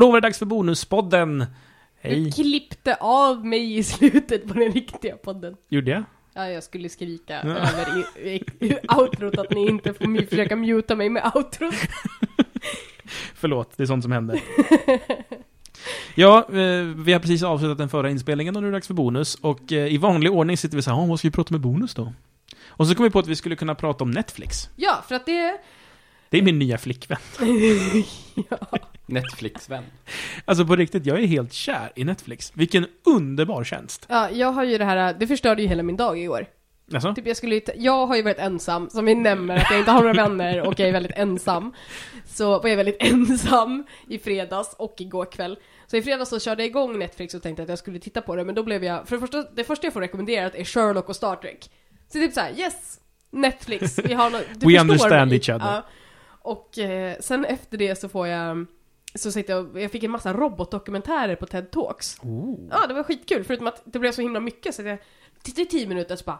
[0.00, 1.38] Och då var det dags för Bonuspodden.
[1.38, 1.46] Du
[2.08, 2.32] Hej.
[2.32, 5.56] klippte av mig i slutet på den riktiga podden.
[5.68, 6.02] Gjorde jag?
[6.34, 7.38] Ja, jag skulle skrika Ja.
[7.50, 11.74] över i, i, i outrot att ni inte får försöka muta mig med outrot.
[13.34, 14.40] Förlåt, det är sånt som händer.
[16.14, 18.94] Ja, eh, vi har precis avslutat den förra inspelningen och nu är det dags för
[18.94, 19.34] bonus.
[19.34, 21.60] Och eh, i vanlig ordning sitter vi så här, "Ja, vad ska vi prata med
[21.60, 22.12] bonus då?
[22.68, 24.68] Och så kom vi på att vi skulle kunna prata om Netflix.
[24.76, 25.58] Ja, för att det...
[26.30, 27.18] Det är min nya flickvän.
[28.48, 28.58] ja.
[29.06, 29.84] Netflix-vän.
[30.44, 32.52] Alltså på riktigt, jag är helt kär i Netflix.
[32.54, 34.06] Vilken underbar tjänst.
[34.08, 36.46] ja, jag har ju det här, det förstörde ju hela min dag igår.
[36.94, 37.14] Alltså?
[37.14, 40.00] Typ jag skulle jag har ju varit ensam, som vi nämner att jag inte har
[40.00, 41.72] några vänner och jag är väldigt ensam.
[42.26, 45.58] Så var jag väldigt ensam i fredags och igår kväll.
[45.86, 48.36] Så i fredags så körde jag igång Netflix och tänkte att jag skulle titta på
[48.36, 51.08] det, men då blev jag, för det första, det första jag får rekommenderat är Sherlock
[51.08, 51.70] och Star Trek.
[52.08, 53.00] Så typ såhär, yes!
[53.30, 55.36] Netflix, vi har något, du We förstår understand mig.
[55.38, 55.66] each other.
[55.66, 55.84] Ja.
[56.42, 58.66] Och eh, sen efter det så får jag,
[59.14, 62.16] så sitter jag, jag fick en massa robotdokumentärer på TED Talks.
[62.70, 64.98] Ja, det var skitkul, förutom att det blev så himla mycket så att jag
[65.42, 66.38] tittade i tio minuter så bara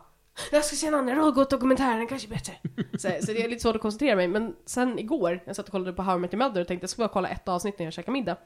[0.51, 2.53] jag ska se en annan robotdokumentär, den kanske är bättre.
[2.93, 5.73] Så, så det är lite svårt att koncentrera mig, men sen igår, jag satt och
[5.73, 7.79] kollade på How I Met Your Mother och tänkte jag ska bara kolla ett avsnitt
[7.79, 8.37] när jag käkar middag.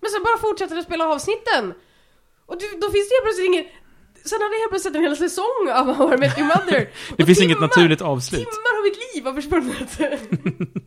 [0.00, 1.74] Men sen bara fortsätter det spela avsnitten!
[2.46, 3.66] Och då finns det helt plötsligt inget...
[4.26, 6.90] Sen hade jag helt plötsligt en hel säsong av How I Met Your Mother.
[7.16, 8.40] Det Och finns inget timmar- naturligt avslut.
[8.40, 9.98] Timmar av mitt liv har försvunnit!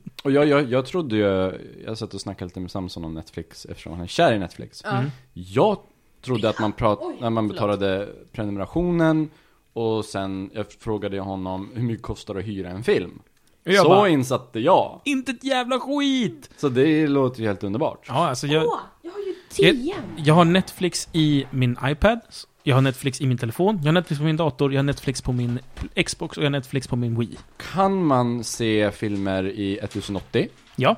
[0.23, 1.51] Och jag, jag, jag trodde ju,
[1.85, 4.83] jag satt och snackade lite med Samson om Netflix eftersom han är kär i Netflix.
[4.83, 5.05] Mm.
[5.33, 5.77] Jag
[6.25, 7.55] trodde att man prat, Oj, när man förlåt.
[7.55, 9.29] betalade prenumerationen
[9.73, 13.19] och sen jag frågade honom hur mycket kostar det att hyra en film.
[13.63, 15.01] Jag Så bara, insatte jag.
[15.05, 16.49] inte ett jävla skit!
[16.57, 18.05] Så det låter ju helt underbart.
[18.07, 20.03] Ja, alltså jag, Åh, jag har ju Jag- TM!
[20.17, 22.19] jag har Netflix i min iPad.
[22.63, 23.77] Jag har Netflix i min telefon.
[23.77, 24.73] Jag har Netflix på min dator.
[24.73, 25.59] Jag har Netflix på min
[26.05, 27.37] Xbox och jag har Netflix på min Wii.
[27.73, 30.47] Kan man se filmer i 1080?
[30.75, 30.95] Ja.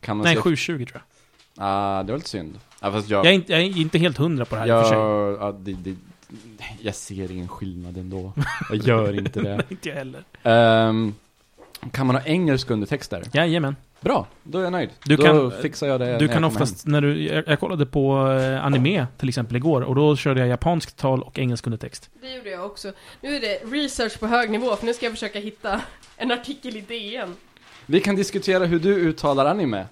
[0.00, 0.42] Kan man Nej, se...
[0.42, 1.02] 720 tror jag.
[1.56, 2.58] Ah, det var lite synd.
[2.80, 3.26] Ja, fast jag...
[3.26, 4.98] Jag är inte, jag är inte helt hundra på det här i och för sig.
[4.98, 5.96] jag, ja, det, det,
[6.80, 8.32] jag ser ingen skillnad ändå.
[8.70, 9.64] Jag gör inte det.
[9.70, 10.24] inte jag heller.
[10.42, 11.14] Ehm,
[11.92, 13.22] kan man ha engelska undertexter?
[13.32, 13.76] Jajamän.
[14.02, 14.90] Bra, då är jag nöjd.
[15.04, 18.32] Du då kan- fixar jag det Du kan oftast, när du, jag, jag kollade på
[18.32, 22.10] eh, anime till exempel igår och då körde jag japanskt tal och engelsk undertext.
[22.20, 22.92] Det gjorde jag också.
[23.20, 25.80] Nu är det research på hög nivå, för nu ska jag försöka hitta
[26.16, 27.34] en artikel i DN.
[27.86, 29.86] Vi kan diskutera hur du uttalar anime.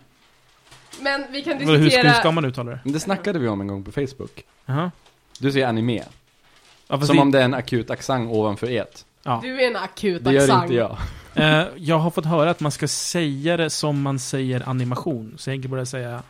[1.01, 2.13] Men vi kan Hur ska, hur diskutera...
[2.15, 2.81] ska man uttala det?
[2.85, 4.45] Men Det snackade vi om en gång på Facebook.
[4.67, 4.91] Jaha.
[5.39, 6.03] Du säger anime.
[6.89, 9.05] Ja, Som det- om det är en akut accent ovanför et.
[9.23, 9.41] ja.
[9.43, 10.63] Du är en akut Det gör accent.
[10.63, 10.97] inte jag.
[11.35, 15.35] Eh, jag har fått höra att man ska säga det som man säger animation.
[15.39, 16.23] Så jag tänker börja säga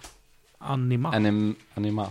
[0.59, 1.13] anima.
[1.13, 2.11] Anim, anima.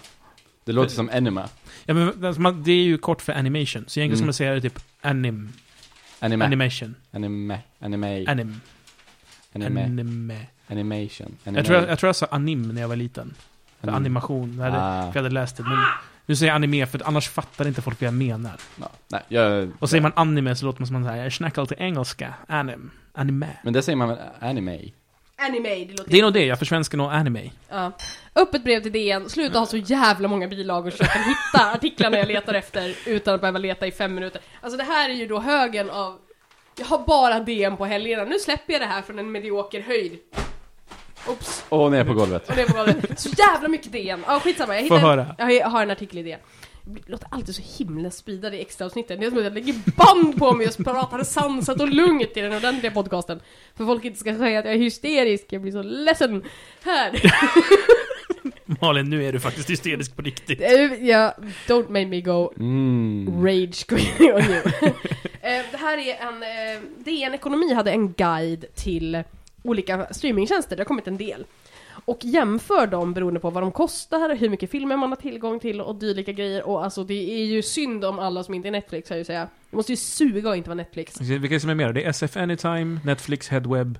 [0.64, 1.50] Det låter som anima.
[1.86, 3.86] ja, men, det är ju kort för animation.
[3.88, 4.26] Så egentligen ska Mm.
[4.28, 5.54] man säga det typ anim.
[6.20, 6.46] Anime.
[6.46, 6.96] Animation.
[7.12, 7.60] Anime.
[7.80, 8.26] Anime.
[8.28, 8.62] Anim.
[9.54, 9.82] Anime.
[9.84, 10.46] Anime.
[10.68, 11.36] Animation.
[11.46, 11.60] Anime.
[11.60, 13.34] Jag tror jag, jag tror jag sa anim när jag var liten.
[13.82, 13.96] För Anim.
[13.96, 14.56] animation.
[14.58, 15.06] Jag hade, Ah.
[15.06, 15.64] jag hade läst det.
[15.64, 15.78] Men
[16.30, 18.52] nu säger jag anime för att annars fattar inte folk vad jag menar.
[18.80, 19.72] Ja, nej, jag...
[19.80, 22.34] Och säger man anime så låter man som man säger jag snackar alltid engelska.
[22.48, 22.92] Anim.
[23.14, 23.48] Anime.
[23.64, 24.80] Men det säger man väl anime?
[25.38, 26.12] Anime, det låter...
[26.12, 27.52] Det är nog det, jag försvenskar nog anime.
[27.70, 27.92] Ja.
[28.36, 32.18] Öppet brev till DN, sluta ha så jävla många bilagor så jag kan hitta artiklarna
[32.18, 34.42] jag letar efter utan att behöva leta i fem minuter.
[34.62, 36.20] Alltså det här är ju då högen av...
[36.78, 40.20] Jag har bara DN på helgerna, nu släpper jag det här från en medioker höjd.
[41.28, 42.50] Oops, Och ner på golvet.
[42.50, 43.20] och det är på golvet.
[43.20, 44.24] Så jävla mycket DN!
[44.28, 45.08] Ja skitsamma, jag Få hittar...
[45.38, 45.52] höra.
[45.54, 46.38] Jag har en artikel i.
[46.84, 49.20] Det låter alltid så himla speedade i extra avsnitten.
[49.20, 52.42] Det är som att jag lägger band på mig och pratar sansat och lugnt i
[52.42, 53.40] den ordentliga podcasten.
[53.78, 56.44] För folk inte ska säga att jag är hysterisk, jag blir så ledsen.
[56.84, 57.12] Här!
[58.82, 60.62] Malin, nu är du faktiskt hysterisk på riktigt.
[60.62, 60.70] Eh,
[61.08, 61.34] Ja,
[61.68, 63.46] don't make me go Mm.
[63.46, 64.62] rage queen on you.
[65.42, 69.24] Eh, det här är en, eh, DN Ekonomi hade en guide till
[69.64, 71.46] olika streamingtjänster, det har kommit en del.
[72.06, 75.82] Och jämför dem beroende på vad de kostar, hur mycket filmer man har tillgång till
[75.82, 76.68] och dylika grejer.
[76.68, 79.48] Och alltså det är ju synd om alla som inte är Netflix, jag ju säga.
[79.70, 81.22] Det måste ju suga att inte vara Netflix.
[81.22, 81.92] Vilka är som är då?
[81.92, 84.00] Det är SF Anytime, Netflix, Headweb.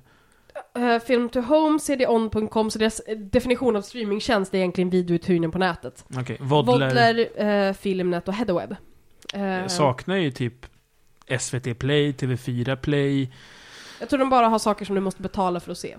[0.78, 5.58] Uh, Film to Home, cdon.com, så deras eh, definition av streamingtjänst är egentligen videouthyrning på
[5.58, 6.04] nätet.
[6.18, 6.72] Okej, Vodler.
[6.72, 8.76] Vodler, eh, Filmnet och Headweb.
[9.32, 10.66] Jag saknar ju typ
[11.38, 13.32] SVT Play, TV4 Play.
[14.00, 15.96] Jag tror de bara har saker som du måste betala för att se.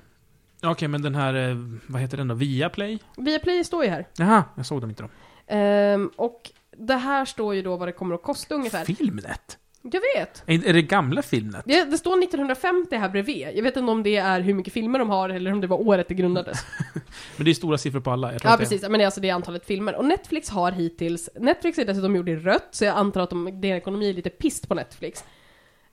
[0.63, 1.55] Okej, men den här, eh,
[1.87, 2.35] vad heter den då?
[2.35, 2.99] Viaplay?
[3.17, 4.07] Viaplay står ju här.
[4.17, 5.09] Jaha, jag såg dem inte då.
[5.47, 8.85] Ehm, och det här står ju då vad det kommer att kosta ungefär.
[8.85, 9.57] Filmnet?
[9.83, 10.43] Jag vet!
[10.45, 11.61] Är, är det gamla Filmnet?
[11.65, 13.47] Det, det står 1950 här bredvid.
[13.55, 15.81] Jag vet inte om det är hur mycket filmer de har eller om det var
[15.87, 16.57] året det grundades.
[17.37, 18.31] Men det är stora siffror på alla.
[18.31, 19.95] Jag tror ja att det- precis, men det är alltså det antalet filmer.
[19.95, 23.61] Och Netflix har hittills, Netflix är dessutom gjord i rött, så jag antar att de,
[23.61, 25.23] deras ekonomi är lite pist på Netflix.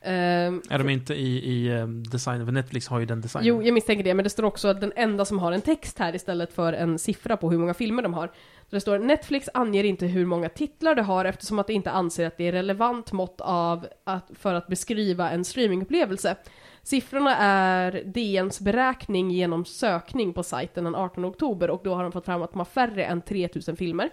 [0.00, 2.44] Ehm, Är de inte i, i eh, design?
[2.44, 3.46] För Netflix har ju den designen.
[3.46, 5.98] Jo, jag misstänker det, men det står också att den enda som har en text
[5.98, 8.26] här istället för en siffra på hur många filmer de har.
[8.70, 11.90] Så det står Netflix anger inte hur många titlar det har eftersom att det inte
[11.90, 16.36] anser att det är relevant mått av att, för att beskriva en streamingupplevelse.
[16.82, 22.12] Siffrorna är DNs beräkning genom sökning på sajten den 18 oktober och då har de
[22.12, 24.10] fått fram att de har färre än 3000 filmer.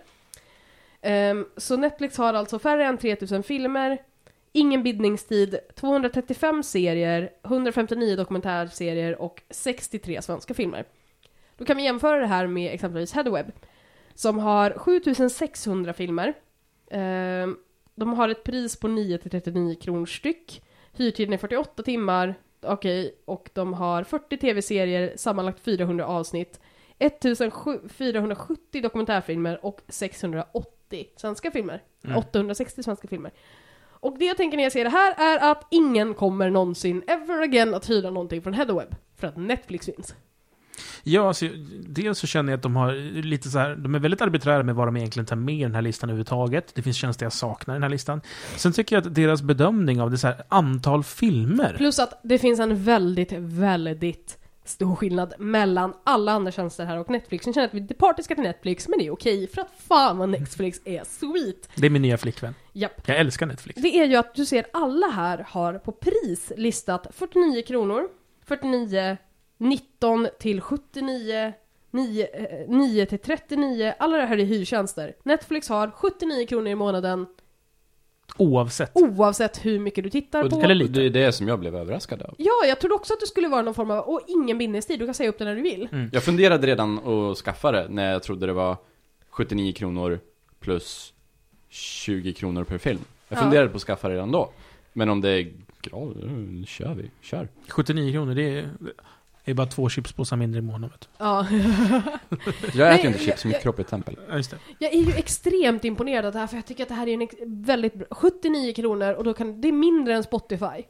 [1.01, 3.97] Ehm, så Netflix har alltså färre än 3000 filmer,
[4.55, 10.85] ingen bindningstid, 235 serier, 159 dokumentärserier och 63 svenska filmer.
[11.57, 13.51] Då kan vi jämföra det här med exempelvis Headweb,
[14.13, 16.33] som har 7600 filmer.
[16.91, 17.57] Ehm,
[17.95, 20.63] de har ett pris på 9-39 kronor styck.
[20.93, 26.59] Hyrtiden är 48 timmar, okej, och de har 40 tv-serier, sammanlagt 400 avsnitt,
[26.99, 31.83] 1470 dokumentärfilmer och 680 svenska filmer.
[32.03, 32.17] Mm.
[32.17, 33.31] 860 svenska filmer.
[34.05, 37.41] Och det jag tänker när jag ser det här är att ingen kommer någonsin ever
[37.41, 38.95] again att hyra någonting från Headweb.
[39.17, 40.15] För att Netflix finns.
[41.03, 41.45] Ja, alltså,
[41.87, 44.75] dels så känner jag att de har lite så här, de är väldigt arbiträra med
[44.75, 46.75] vad de egentligen tar med i den här listan överhuvudtaget.
[46.75, 48.21] Det finns tjänster jag saknar i den här listan.
[48.55, 51.73] Sen tycker jag att deras bedömning av det så här antal filmer.
[51.77, 57.09] Plus att det finns en väldigt, väldigt stor skillnad mellan alla andra tjänster här och
[57.09, 57.45] Netflix.
[57.45, 60.17] Jag känner att vi är partiska till Netflix, men det är okej för att fan
[60.17, 61.69] vad Netflix är sweet.
[61.75, 62.53] Det är min nya flickvän.
[62.77, 63.07] Japp.
[63.07, 63.81] Jag älskar Netflix.
[63.81, 68.07] Det är ju att du ser alla här har på pris listat 49 kronor,
[68.45, 69.17] 49,
[69.57, 71.53] 19 till 79,
[71.91, 75.15] 9, eh, 9 till 39, alla det här är hyrtjänster.
[75.23, 77.25] Netflix har 79 kronor i månaden
[78.37, 78.91] Oavsett.
[78.93, 80.61] oavsett hur mycket du tittar Och på.
[80.61, 80.93] Eller lite.
[80.93, 82.35] det är det som jag blev överraskad av.
[82.37, 85.05] Ja, jag trodde också att det skulle vara någon form av, och ingen bindningstid, du
[85.05, 85.87] kan säga upp det när du vill.
[85.91, 86.09] Mm.
[86.13, 88.77] Jag funderade redan att skaffa det när jag trodde det var
[89.29, 90.19] 79 kronor
[90.59, 91.13] plus
[91.75, 92.99] 20 kronor per film.
[93.29, 93.41] Jag Ja.
[93.41, 94.51] funderade på att skaffa det redan då.
[94.93, 97.47] Men om det är grav, eh, kör vi, kör.
[97.69, 98.69] 79 kronor, det är,
[99.45, 100.89] det är bara två chipspåsar mindre i månaden.
[100.89, 101.07] Vet du.
[101.17, 101.47] Ja.
[102.73, 104.15] Jag äter Nej, inte chips, min kropp är ett tempel.
[104.29, 104.57] Ja, just det.
[104.79, 107.13] Jag är ju extremt imponerad av det här, för jag tycker att det här är
[107.13, 110.83] en ex- väldigt bra, 79 kronor och då kan, det är mindre än Spotify.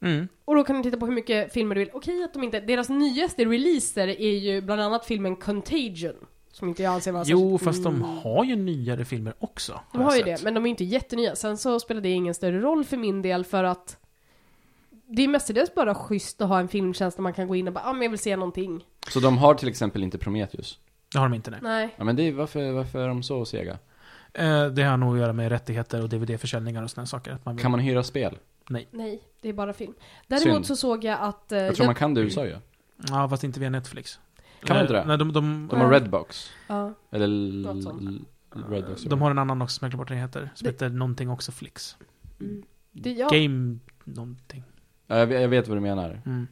[0.00, 0.28] Mm.
[0.44, 1.90] Och då kan du titta på hur mycket filmer du vill.
[1.92, 6.14] Okej att de inte, deras nyaste releaser är ju bland annat filmen Contagion.
[6.52, 8.08] Som inte jag anser vara Jo, särskilt- fast de Mm.
[8.22, 9.80] har ju nyare filmer också.
[9.92, 10.38] De jag har ju sett.
[10.38, 11.34] det, men de är inte jättenya.
[11.36, 13.96] Sen så spelar det ingen större roll för min del för att
[15.06, 17.74] det är mestadels bara schysst att ha en filmtjänst där man kan gå in och
[17.74, 18.84] bara, ja ah, men jag vill se någonting.
[19.08, 20.78] Så de har till exempel inte Prometheus?
[21.12, 21.60] Det har de inte, nej.
[21.62, 21.94] Nej.
[21.96, 23.78] Ja men det är, varför, varför är de så sega?
[24.34, 27.32] Eh, det har nog att göra med rättigheter och DVD-försäljningar och sådana saker.
[27.32, 27.62] Att man vill...
[27.62, 28.38] Kan man hyra spel?
[28.68, 28.88] Nej.
[28.90, 29.94] Nej, det är bara film.
[30.26, 30.66] Däremot Synd.
[30.66, 31.52] så såg jag att...
[31.52, 32.56] eh, Jag tror man kan det i USA ju.
[33.08, 34.18] Ja, fast inte via Netflix.
[34.64, 35.04] Kan man Eh, inte det?
[35.04, 36.00] Nej, de, de, De har Nej.
[36.00, 36.50] Redbox.
[36.68, 36.92] Ja.
[37.10, 37.26] Eller
[37.62, 38.02] Något l- sånt.
[38.02, 38.24] l-
[38.68, 39.02] Redbox.
[39.02, 40.50] de har en annan också som jag glömde bort vad den heter.
[40.54, 41.96] Som Det- heter någonting också Flix.
[42.40, 42.62] Mm.
[42.92, 44.62] Det, jag, Game någonting.
[45.06, 46.22] Ja, jag, vet, jag vet vad du menar.
[46.26, 46.46] Mm.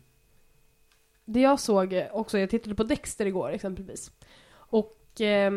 [1.24, 4.12] det jag såg eh, också, jag tittade på Dexter igår exempelvis.
[4.52, 5.52] Och eh,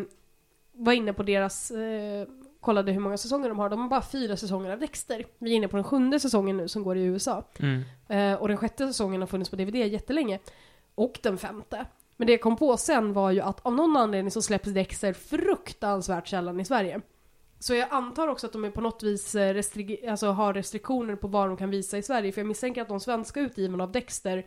[0.71, 2.27] var inne på deras, eh,
[2.59, 3.69] kollade hur många säsonger de har.
[3.69, 5.25] De har bara fyra säsonger av Dexter.
[5.37, 7.43] Vi är inne på den sjunde säsongen nu som går i USA.
[7.59, 7.81] Mm.
[8.07, 10.39] Eh, och den sjätte säsongen har funnits på DVD jättelänge.
[10.95, 11.85] Och den femte.
[12.17, 15.13] Men det jag kom på sen var ju att av någon anledning så släpps Dexter
[15.13, 17.01] fruktansvärt sällan i Sverige.
[17.59, 21.15] Så jag antar också att de är på något vis eh, restri- alltså har restriktioner
[21.15, 22.31] på vad de kan visa i Sverige.
[22.31, 24.45] För jag misstänker att de svenska utgivarna av Dexter,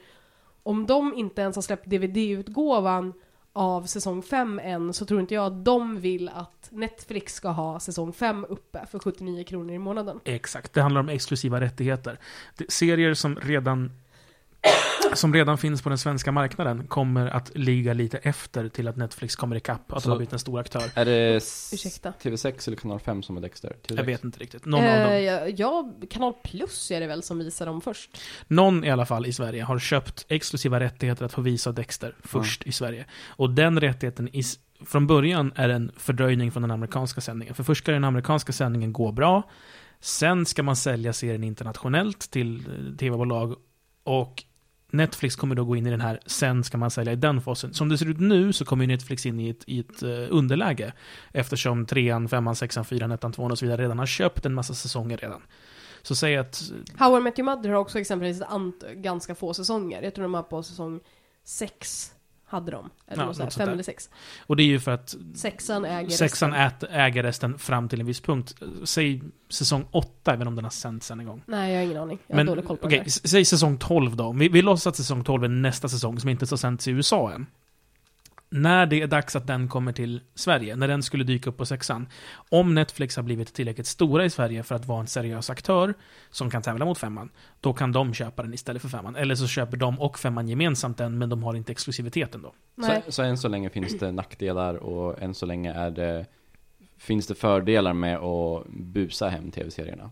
[0.62, 3.12] om de inte ens har släppt DVD-utgåvan
[3.52, 7.81] av säsong 5 än, så tror inte jag att de vill att Netflix ska ha
[7.81, 10.21] säsong 5 uppe för 79 kronor i månaden.
[10.25, 12.19] Exakt, det handlar om exklusiva rättigheter.
[12.69, 13.93] Serier som redan,
[15.14, 19.37] som redan finns på den svenska marknaden kommer att ligga lite efter till att Netflix
[19.37, 19.92] kommer ikapp.
[19.92, 20.82] Att de har blivit en stor aktör.
[20.94, 21.37] Är det
[21.73, 22.12] Ursäkta.
[22.23, 23.76] TV6 eller kanal 5 som är Dexter?
[23.88, 23.96] TV6.
[23.96, 24.64] Jag vet inte riktigt.
[24.64, 25.23] Någon eh, av dem.
[25.25, 28.18] ja, ja, Kanal Plus är det väl som visar dem först.
[28.46, 32.62] Någon i alla fall i Sverige har köpt exklusiva rättigheter att få visa Dexter först
[32.66, 33.06] i Sverige.
[33.28, 37.54] Och den rättigheten, i, s- från början är en fördröjning från den amerikanska sändningen.
[37.54, 39.42] För först ska den amerikanska sändningen gå bra.
[40.00, 43.54] Sen ska man sälja serien internationellt till eh, tv-bolag.
[44.04, 44.44] Och
[44.90, 47.75] Netflix kommer då gå in i den här, sen ska man sälja i den fasen.
[47.75, 50.93] Som det ser ut nu så kommer Netflix in i ett, i ett eh, underläge.
[51.33, 54.75] Eftersom trean, femman, sexan, fyran, ettan, tvåan och så vidare redan har köpt en massa
[54.75, 55.43] säsonger redan.
[56.02, 56.62] Så säg att
[56.97, 60.02] How I Met Your Mother har också exempelvis ett ant- ganska få säsonger.
[60.02, 61.00] Jag tror de är på säsong
[61.45, 62.12] sex
[62.47, 62.91] hade de.
[63.07, 64.11] Eller Ja, något sånt något där, sånt fem eller sex.
[64.47, 66.88] Och det är ju för att Sexan äger sexan resten.
[66.93, 68.55] äger resten fram till en viss punkt.
[68.85, 71.43] Säg säsong 8, även om den har sänts en gång.
[71.47, 72.19] Nej, jag har ingen aning.
[72.26, 73.11] Jag har Men dålig koll på okej, det.
[73.11, 74.33] säg säsong 12 då.
[74.33, 77.33] Vi, vi låtsas att säsong 12 är nästa säsong som inte har sänts i USA
[77.33, 77.47] än.
[78.50, 81.67] När det är dags att den kommer till Sverige, när den skulle dyka upp på
[81.67, 82.09] sexan,
[82.49, 85.95] om Netflix har blivit tillräckligt stora i Sverige för att vara en seriös aktör
[86.31, 89.17] som kan tävla mot femman, då kan de köpa den istället för femman.
[89.17, 92.55] Eller så köper de och femman gemensamt den, men de har inte exklusiviteten då.
[92.83, 96.26] Så, så än så länge finns det nackdelar och än så länge är det
[96.99, 100.11] Finns det fördelar med att busa hem tv-serierna?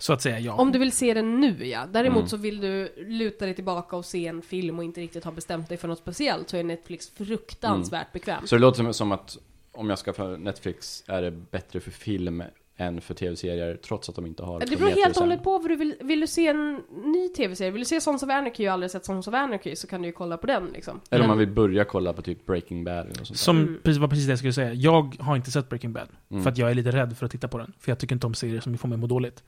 [0.00, 0.52] Så att säga ja.
[0.52, 1.86] Om du vill se den nu ja.
[1.92, 2.28] Däremot Mm.
[2.28, 5.68] så vill du luta dig tillbaka och se en film och inte riktigt ha bestämt
[5.68, 8.46] dig för något speciellt så är Netflix fruktansvärt bekväm.
[8.46, 9.38] Så det låter som, som att
[9.72, 12.42] om jag ska för Netflix är det bättre för film
[12.80, 15.68] än för tv-serier trots att de inte har Det beror helt och hållet på vad
[15.70, 15.94] du vill.
[16.00, 16.74] Vill du se en
[17.04, 17.70] ny tv-serie?
[17.70, 20.08] Vill du se Sons of Anarchy och aldrig sett Sons of Anarchy så kan du
[20.08, 21.00] ju kolla på den liksom.
[21.10, 23.38] Eller om man vill börja kolla på typ Breaking Bad eller sånt.
[23.38, 23.80] Som Mm.
[23.82, 24.72] precis, var precis det jag skulle säga.
[24.72, 26.08] Jag har inte sett Breaking Bad.
[26.30, 26.42] Mm.
[26.42, 27.72] För att jag är lite rädd för att titta på den.
[27.80, 29.42] För jag tycker inte om serier som får mig att må dåligt.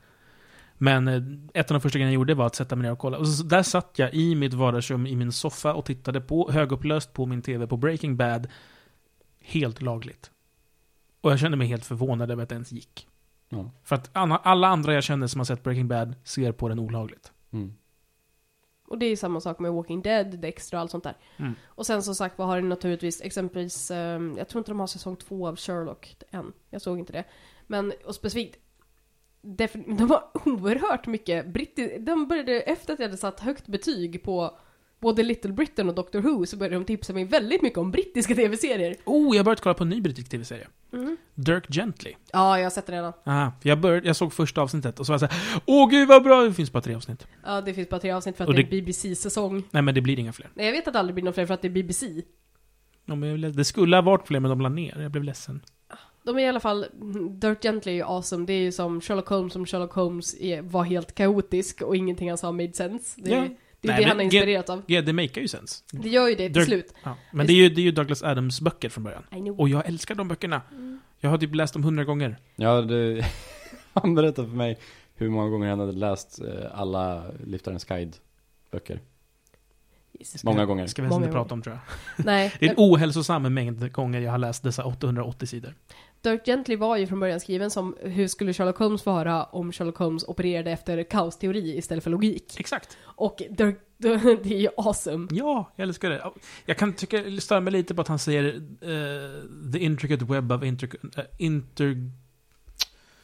[0.83, 1.21] Men eh,
[1.53, 3.17] ett av de första grejerna jag gjorde var att sätta mig ner och kolla.
[3.17, 7.13] Och så, där satt jag i mitt vardagsrum i min soffa och tittade på högupplöst
[7.13, 8.47] på min TV på Breaking Bad.
[9.39, 10.31] Helt lagligt.
[11.21, 13.07] Och jag kände mig helt förvånad över att det ens gick.
[13.49, 13.71] Ja.
[13.83, 17.31] För att alla andra jag känner som har sett Breaking Bad ser på den olagligt.
[17.51, 17.73] Mm.
[18.87, 21.17] Och det är samma sak med Walking Dead, Dexter och allt sånt där.
[21.37, 21.55] Mm.
[21.65, 24.87] Och sen som sagt vad har du naturligtvis exempelvis, ehm, jag tror inte de har
[24.87, 26.53] säsong två av Sherlock än.
[26.69, 27.23] Jag såg inte det.
[27.67, 28.57] Men, och specifikt,
[29.97, 34.57] de har oerhört mycket brittiskt, de började efter att jag hade satt högt betyg på
[34.99, 38.35] både Little Britain och Doctor Who så började de tipsa mig väldigt mycket om brittiska
[38.35, 38.95] tv-serier.
[39.05, 40.67] Oh, jag har börjat kolla på en ny brittisk TV-serie.
[40.93, 41.17] Mm.
[41.35, 42.13] Dirk Gently.
[42.33, 43.13] Ja, jag har sett det redan.
[43.25, 46.23] Aha, jag, började, jag såg första avsnittet och så var jag såhär Åh gud vad
[46.23, 46.41] bra!
[46.43, 47.27] Det finns bara tre avsnitt.
[47.45, 49.63] Ja, det finns bara tre avsnitt för att Och det är det- BBC-säsong.
[49.71, 50.49] Nej men det blir inga fler.
[50.53, 52.21] Nej, jag vet att det aldrig blir någon fler för att det är BBC.
[53.05, 55.01] Ja, men det skulle ha varit fler men de la ner.
[55.01, 55.61] Jag blev ledsen.
[56.23, 56.85] De är i alla fall,
[57.29, 58.45] Dirt Gently är ju awesome.
[58.45, 62.29] Det är ju som Sherlock Holmes, som Sherlock Holmes är, var helt kaotisk och ingenting
[62.29, 63.21] han sa made sense.
[63.21, 63.41] Det är, Ja.
[63.81, 64.81] det, är Nej, det han är ge- inspirerad av.
[64.85, 65.83] Ja, det makar ju sens.
[65.91, 66.93] Det gör ju det till Dirt- slut.
[67.03, 67.15] Ja.
[67.33, 69.23] Men det är, ju, det är ju Douglas Adams böcker från början.
[69.57, 70.61] Och jag älskar de böckerna.
[70.71, 70.99] Mm.
[71.19, 72.37] Jag har typ läst dem hundra gånger.
[72.55, 73.25] Ja, det,
[73.93, 74.79] han berättade för mig
[75.15, 76.47] hur många gånger han hade läst eh,
[76.79, 78.99] alla Liftarens guide-böcker.
[80.43, 80.87] Många gånger.
[80.87, 82.25] Ska vi Många inte prata om tror jag.
[82.25, 85.73] Nej, Det är en ohälsosam mängd gånger jag har läst dessa 880 sidor.
[86.21, 89.97] Dirt Gently var ju från början skriven som hur skulle Sherlock Holmes vara om Sherlock
[89.97, 92.59] Holmes opererade efter kaosteori istället för logik.
[92.59, 92.97] Exakt.
[93.03, 95.27] Och Dirk, det är ju awesome.
[95.31, 96.31] Ja, jag älskar det.
[96.65, 98.45] Jag kan tycka, jag stör mig lite på att han säger
[98.81, 101.95] eh, the intricate web of inter, eh, inter,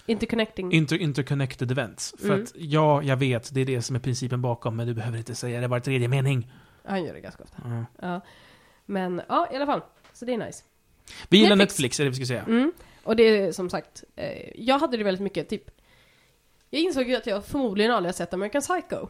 [0.06, 0.72] Interconnecting.
[0.72, 2.14] inter, interconnected events.
[2.20, 2.44] För Mm.
[2.44, 5.36] att ja, jag vet, det är det som är principen bakom, men du behöver inte
[5.36, 6.52] säga det var tredje mening.
[6.86, 7.58] Han gör det ganska ofta.
[7.66, 7.86] Ja.
[8.08, 8.22] Ja.
[8.86, 9.82] Men ja, i alla fall.
[10.14, 10.64] Så det är nice.
[11.30, 11.80] Vi gillar Netflix.
[11.80, 12.44] Netflix, är det vi ska säga.
[12.44, 12.72] Mm.
[13.08, 15.64] Och det är som sagt, eh, jag hade det väldigt mycket, typ.
[16.70, 19.08] Jag insåg ju att jag förmodligen aldrig har sett American Psycho.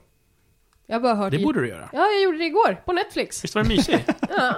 [0.85, 1.89] Jag har bara hört Det borde du göra.
[1.93, 3.43] Ja, jag gjorde det igår, på Netflix.
[3.43, 4.09] Visst var det mysigt?
[4.29, 4.55] Ja.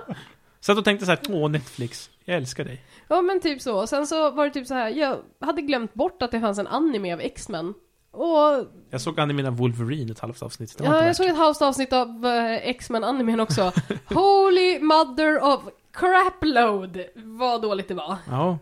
[0.60, 2.81] Satt och tänkte så här, åh Netflix, jag älskar dig.
[3.08, 3.79] ja, men typ så.
[3.81, 6.60] Och sen så var det typ så här, jag hade glömt bort att det fanns
[6.60, 7.74] en anime av X-Men.
[8.12, 10.77] Och Jag såg animen av Wolverine ett halvt avsnitt.
[10.77, 13.72] Det var ja, jag såg ett halvt avsnitt av eh, X-Men animen också.
[14.05, 15.62] Holy mother of
[15.93, 17.00] crapload!
[17.15, 18.17] Vad dåligt det var.
[18.29, 18.58] Ja.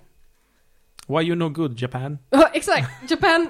[1.08, 2.18] Why you no good, Japan?
[2.30, 3.12] Ja, exakt!
[3.12, 3.50] Japan,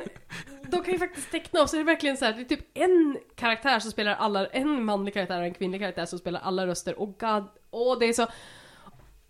[0.68, 2.78] de kan ju faktiskt teckna och så är det verkligen så här, det är typ
[2.78, 6.68] en karaktär som spelar alla, en manlig karaktär och en kvinnlig karaktär som spelar alla
[6.68, 8.28] röster och god, åh det är så...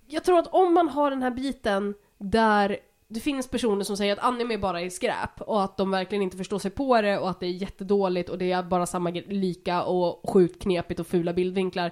[0.08, 4.14] Jag tror att om man har den här biten där det finns personer som säger
[4.14, 7.30] att anime bara är skräp och att de verkligen inte förstår sig på det och
[7.30, 11.34] att det är jättedåligt och det är bara samma lika och sjukt knepigt och fula
[11.34, 11.92] bildvinklar.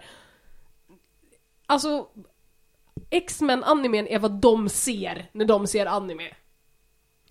[1.65, 2.08] Alltså,
[3.10, 6.30] X-Men animen är vad de ser när de ser anime.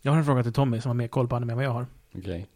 [0.02, 1.70] Jag har en fråga till Tommy som har mer koll på anime än vad jag
[1.70, 1.86] har.
[2.14, 2.46] Okej,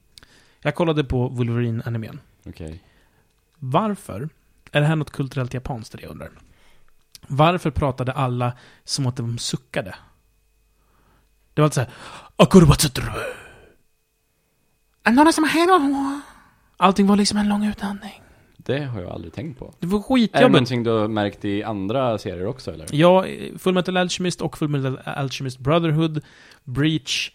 [0.60, 2.20] Jag kollade på Wolverine-animen.
[2.46, 2.82] okej.
[3.58, 4.28] Varför?
[4.72, 6.30] Är det här något kulturellt japanskt det jag undrar?
[7.26, 8.52] Varför pratade alla
[8.84, 9.94] som att de suckade?
[11.54, 11.90] Det var alltid såhär...
[12.36, 13.04] Akurubatsutru.
[15.32, 16.20] Som har
[16.76, 18.22] Allting var liksom en lång utandning.
[18.68, 19.74] Det har jag aldrig tänkt på.
[19.78, 20.52] Det var Är det skitjobbigt.
[20.52, 22.86] någonting du har märkt i andra serier också eller?
[22.92, 23.24] Ja,
[23.58, 26.20] Full Metal Alchemist och Full Metal Alchemist Brotherhood,
[26.64, 27.32] Breach...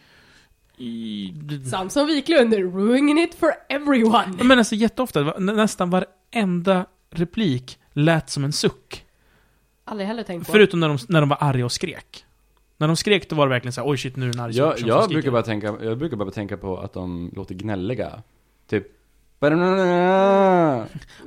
[0.77, 1.33] I,
[1.71, 4.43] Samson Wiklund, ruining it for everyone.
[4.43, 9.05] men alltså jätteofta, nästan varenda replik lät som en suck.
[9.85, 10.51] Aldrig heller tänkt på.
[10.51, 12.25] Förutom när de, när de var arga och skrek.
[12.77, 14.55] När de skrek då var det verkligen såhär, oj shit nu är det en arg
[14.57, 17.55] Jag, som jag, skriker." brukar bara tänka, jag brukar bara tänka på att de låter
[17.55, 18.23] gnälliga.
[18.69, 18.87] Typ...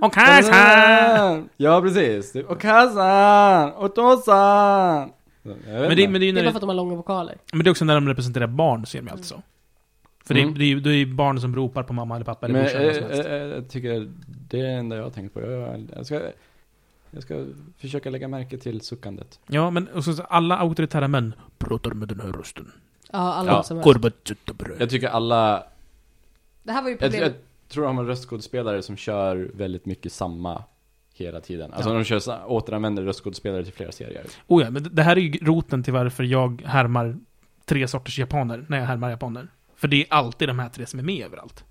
[0.01, 1.49] Och Kazan!
[1.57, 2.33] Ja, precis.
[2.33, 2.61] Typ, Och
[3.85, 5.13] Otosan!
[5.43, 7.37] Men det, men, det är ju det är bara för att de har långa vokaler.
[7.53, 9.43] men det är också när de representerar barn, ser är de alltid så.
[10.25, 10.55] För Mm.
[10.55, 12.47] det, är, det, är, ju- det är ju barn som ropar på mamma eller pappa
[12.47, 13.29] eller Men brorsan eller vad som eh, helst.
[13.29, 14.09] eh, jag tycker
[14.51, 15.41] det är det enda jag har tänkt på.
[15.41, 16.21] Jag, jag ska,
[17.11, 17.45] Jag ska
[17.79, 19.41] försöka lägga märke till suckandet.
[19.47, 22.73] Ja, men och så, alla auktoritära män pratar med den här rösten.
[23.13, 24.15] Ja, alla Ja, som Korvat.
[24.79, 25.63] Jag tycker alla...
[26.63, 30.13] Det här var ju Jag, jag problemet tror de har röstskådespelare som kör väldigt mycket
[30.13, 30.65] samma
[31.15, 31.73] hela tiden.
[31.73, 31.95] Alltså Ja.
[31.95, 34.27] de kör, återanvänder röstskådespelare till flera serier.
[34.47, 37.17] Oh ja, men det- här är ju roten till varför jag härmar
[37.65, 39.49] tre sorters japaner när jag härmar japaner.
[39.77, 41.65] För det är alltid de här tre som är med överallt.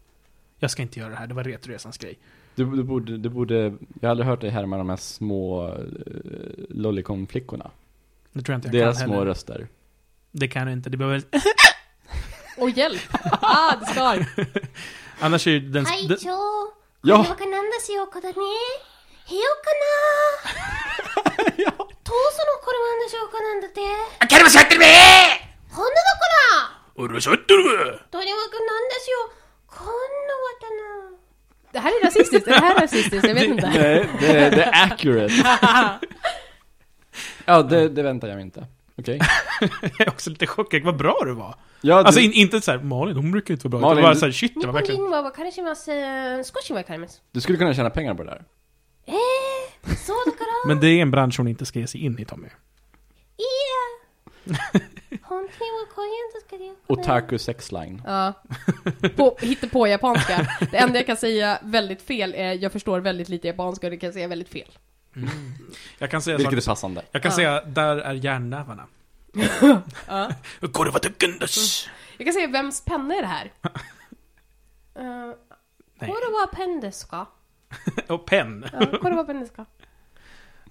[0.59, 2.19] Jag ska inte göra det här, det var Retroresans grej.
[2.55, 3.55] Du, du, borde, du borde...
[3.55, 5.77] Jag har aldrig hört dig härma de här små uh,
[6.69, 7.71] Lollicon-flickorna.
[8.31, 9.25] Det tror jag inte jag Deras kan små heller.
[9.27, 9.67] röster.
[10.31, 11.21] Det kan jag inte, det behöver...
[12.57, 13.01] Åh hjälp!
[13.41, 14.25] Ah, det skar!
[15.19, 15.85] Annars är ju den...
[15.85, 16.31] 会 den 長、
[17.03, 18.35] Ja これは何しようかだね。
[18.35, 19.71] へよか
[21.45, 21.71] な。
[21.71, 23.81] どうすのこれは何しようかなんだって。
[24.27, 24.85] カルマシャってるめ
[25.69, 29.31] ほんなのか俺はしゃってるなとにかく何でしよう。
[29.67, 29.97] こんなわ
[30.61, 31.15] たな。
[31.73, 33.27] Det här är rasistiskt, är det här rasistiskt?
[33.27, 33.69] Jag vet inte.
[33.69, 35.33] Nej, det, det är accurate.
[37.45, 38.65] ja, det, det väntar jag mig inte.
[38.98, 39.20] Okej.
[39.80, 41.54] Jag är också lite chockad, vad bra du var.
[41.80, 43.88] Ja, du, Alltså in, inte såhär, Malin hon brukar inte vara bra.
[43.88, 45.00] Malin, det var bara du- såhär, shit det 日 var 本 verkligen...
[45.00, 45.90] 人はわかりします。
[46.44, 47.22] 少しわかります。
[47.32, 48.44] du skulle kunna tjäna pengar på det där.
[49.06, 50.68] えー、そうだから。
[50.74, 52.46] Men det är en bransch hon inte ska ge sig in i Tommy.
[52.46, 54.56] いや。
[55.22, 56.74] 本当にはこういうんですけどよ。
[56.88, 58.00] Otaku sexline.
[58.04, 58.34] Ja.
[59.16, 60.46] På, hitta på japanska.
[60.70, 63.96] Det enda jag kan säga väldigt fel är jag förstår väldigt lite japanska och det
[63.96, 64.68] kan jag säga väldigt fel.
[65.15, 65.29] Mm.
[65.29, 65.53] Mm.
[65.97, 67.01] Jag kan säga Vilket saker, är passande.
[67.11, 67.35] Jag kan ja.
[67.35, 68.87] säga, där är järnnävarna.
[70.07, 70.29] ja.
[70.73, 71.87] Kurvatukundus.
[71.87, 71.95] Mm.
[72.17, 73.51] Jag kan säga, vems penna är det här?
[74.97, 77.25] Eh, uh, Korvapendeska.
[78.07, 78.65] Och penn.
[78.73, 79.65] Ja, korvapendeska.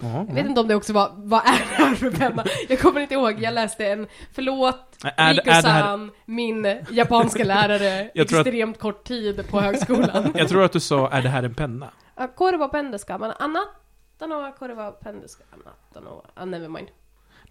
[0.00, 2.44] Ja, jag vet inte om det också var, vad är det här för penna?
[2.68, 8.82] Jag kommer inte ihåg, jag läste en, förlåt, är, Riko-san, min japanska lärare, extremt att,
[8.82, 10.32] kort tid på högskolan.
[10.34, 11.90] Jag tror att du sa, är det här en penna?
[12.36, 13.83] Korvapendeska, men annat
[14.23, 15.63] はペンですかまあ、あなたのはこれはペンですかあな
[15.93, 16.87] たのは、あ、never mind.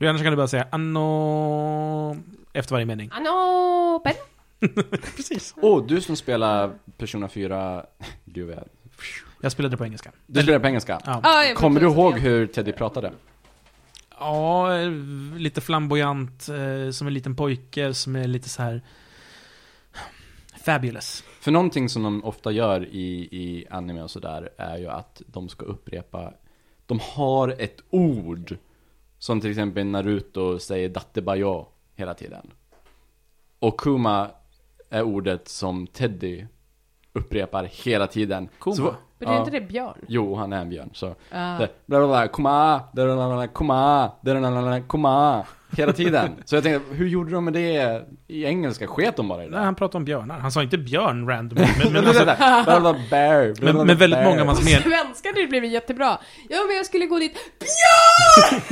[0.01, 2.17] Du, annars kan du bara säga anno...
[2.55, 3.09] Efter varje mening.
[3.13, 4.15] あのー、ペン
[5.17, 5.55] Precis.
[5.63, 7.87] Åh, oh, du som spelar Persona 4...
[8.27, 8.65] Gud vad jag...
[9.41, 10.13] Jag spelade på engelska.
[10.27, 11.01] Du spelar på engelska?
[11.05, 12.03] Ja, Ah, jag Kommer du förstår.
[12.03, 13.13] ihåg hur Teddy pratade?
[14.21, 14.91] ja eh,
[15.37, 18.83] lite flamboyant, eh, som en liten pojke, som är lite så här
[20.65, 21.25] Fabulous.
[21.41, 25.49] För någonting som de ofta gör i, i anime och sådär är ju att de
[25.49, 26.33] ska upprepa
[26.86, 28.58] de har ett ord
[29.18, 31.66] Som till exempel Naruto säger Dattebayo
[31.96, 32.52] hela tiden.
[33.60, 34.32] Och Kuma
[34.90, 36.46] är ordet som Teddy
[37.14, 38.76] upprepar hela tiden Kuma?
[38.76, 39.40] Så- Betyder ja.
[39.40, 39.98] inte det björn?
[40.08, 42.82] Jo, han är en björn så det, bla, Kuma,
[43.54, 44.12] Kuma,
[44.88, 45.46] Kuma
[45.78, 48.88] Hela tiden Så jag tänkte, hur gjorde de med det i engelska?
[48.88, 49.56] Sket de bara i det?
[49.56, 50.40] Nej, han pratade om björnar.
[50.40, 51.58] Han sa inte björn random.
[51.60, 52.26] Men, men, Men, alltså,
[53.10, 54.82] bear, men, men väldigt många av hans men...
[54.82, 56.18] Svenska det blev jättebra.
[56.50, 58.03] Ja men jag skulle gå dit, BJÖRN!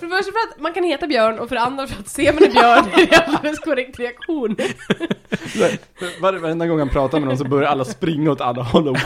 [0.00, 2.32] det första för att man kan heta Björn och för det andra för att ser
[2.32, 4.56] man en björn är det en alldeles korrekt reaktion.
[6.20, 8.96] Var, varenda gång han pratar med någon så börjar alla springa åt alla håll och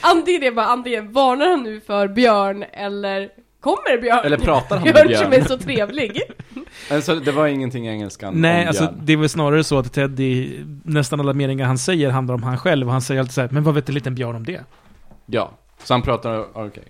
[0.00, 3.28] Antingen det är bara antingen varnar han nu för björn eller
[3.60, 4.24] kommer björn?
[4.24, 5.44] Eller pratar han med Björn som är björn?
[5.48, 6.22] så trevlig.
[6.90, 9.00] Alltså det var ingenting i engelskan Nej, alltså björn.
[9.02, 12.58] det är väl snarare så att Teddy, nästan alla meningar han säger handlar om han
[12.58, 12.86] själv.
[12.86, 14.60] Och han säger alltid så här, men vad vet en liten björn om det?
[15.26, 15.50] Ja,
[15.84, 16.84] så han pratar, okej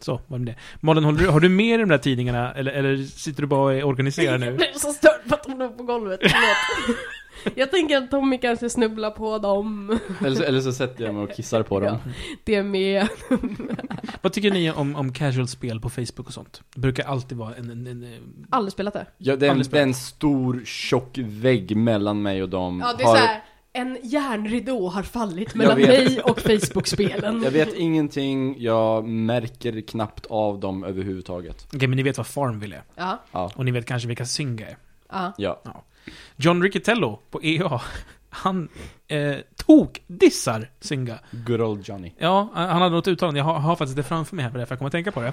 [0.00, 0.60] Så, vad med det.
[0.80, 2.52] Malin, har du, har du med i de där tidningarna?
[2.52, 4.56] Eller, eller sitter du bara och är organiserad Jag nu?
[4.56, 6.20] blev så störd för att hon låg på golvet.
[7.54, 9.98] Jag tänker att Tommy kanske snubblar på dem.
[10.24, 11.98] eller, så, eller så sätter jag mig och kissar på dem
[12.44, 13.08] Det med.
[14.22, 16.62] Vad tycker ni om, om casual-spel på Facebook och sånt?
[16.74, 17.70] Det brukar alltid vara en...
[17.70, 19.06] en, en, en Aldrig spelat det.
[19.18, 22.94] ja, det, är en, det är en stor tjock vägg mellan mig och dem Ja,
[22.98, 23.42] det är Har- så här.
[23.78, 27.42] En järnridå har fallit mellan mig och Facebook-spelen.
[27.42, 32.76] Jag vet ingenting, jag märker knappt av dem överhuvudtaget Okej, men ni vet vad Farmville
[32.76, 32.82] är.
[32.94, 34.76] Ja, Ja, Och ni vet kanske vilka Synga är.
[35.08, 35.32] ja.
[35.64, 35.84] ja
[36.36, 37.80] John Riccitello på EA,
[38.30, 38.68] han
[39.08, 41.18] eh, tok-dissar Synga.
[41.30, 44.42] Good old Johnny Ja, han hade något uttalande, jag har, har faktiskt det framför mig
[44.42, 45.32] här, för därför jag kommer att tänka på det.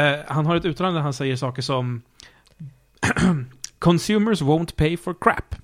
[0.00, 2.02] Eh, han har ett uttalande där han säger saker som
[3.78, 5.54] Consumers won't pay for crap.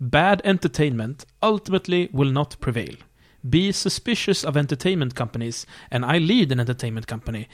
[0.00, 2.96] Bad entertainment ultimately will not prevail.
[3.42, 7.48] Be suspicious of entertainment companies, and I lead an entertainment company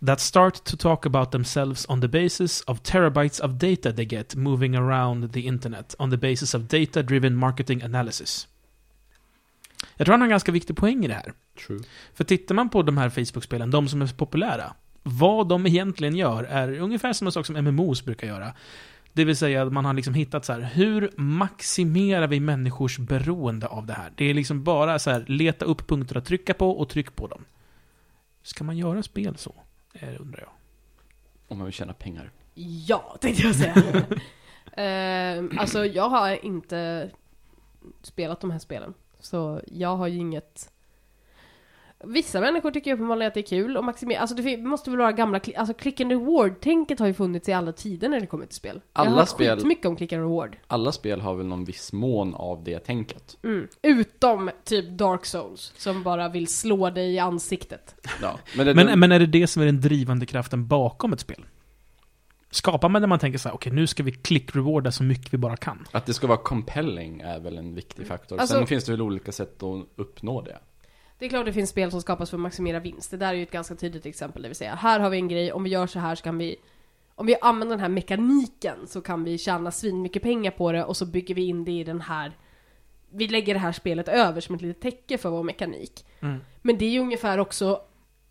[0.00, 4.36] that start to talk about themselves on the basis of terabytes of data they get
[4.36, 8.48] moving around the internet, on the basis of data-driven marketing analysis.
[9.96, 11.32] Jag tror han har en ganska viktig poäng i det här.
[11.66, 11.80] True
[12.14, 16.44] För tittar man på de här Facebook-spelen, de som är populära, vad de egentligen gör
[16.44, 18.52] är ungefär samma sak som MMOs brukar göra.
[19.16, 23.66] Det vill säga att man har liksom hittat så här, hur maximerar vi människors beroende
[23.66, 24.12] av det här?
[24.16, 27.26] Det är liksom bara så här, leta upp punkter att trycka på och tryck på
[27.26, 27.44] dem.
[28.42, 29.54] Ska man göra spel så?
[29.92, 30.50] Eh, undrar jag.
[31.48, 32.30] Om man vill tjäna pengar.
[32.86, 33.74] Ja, tänkte jag säga.
[34.76, 37.10] Ehm, alltså, jag har inte
[38.02, 38.94] spelat de här spelen.
[39.20, 40.72] Så jag har ju inget...
[42.04, 45.12] Vissa människor tycker uppenbarligen att det är kul och maximera, alltså det måste väl vara
[45.12, 48.56] gamla, alltså click and reward-tänket har ju funnits i alla tider när det kommer till
[48.56, 48.80] spel.
[48.94, 50.56] jag har Alla spel- skitmycket om click and reward.
[50.66, 53.36] Alla spel har väl någon viss mån av det tänket.
[53.42, 53.68] Mm.
[53.82, 57.94] Utom typ Dark Souls, som bara vill slå dig i ansiktet.
[58.22, 58.38] Ja.
[58.56, 61.44] Men, det, Men, men är det det som är den drivande kraften bakom ett spel?
[62.50, 65.38] Skapar man det man tänker så här, okej nu ska vi klick-rewarda så mycket vi
[65.38, 65.86] bara kan.
[65.92, 68.38] Att det ska vara compelling är väl en viktig faktor.
[68.40, 70.58] Alltså- Sen finns det väl olika sätt att uppnå det.
[71.18, 73.10] Det är klart det finns spel som skapas för att maximera vinst.
[73.10, 75.28] Det där är ju ett ganska tydligt exempel, det vill säga här har vi en
[75.28, 76.56] grej, om vi gör så här så kan vi
[77.14, 80.84] om vi använder den här mekaniken så kan vi tjäna svin mycket pengar på det
[80.84, 82.32] och så bygger vi in det i den här
[83.10, 86.04] vi lägger det här spelet över som ett litet täcke för vår mekanik.
[86.20, 86.40] Mm.
[86.62, 87.80] Men det är ju ungefär också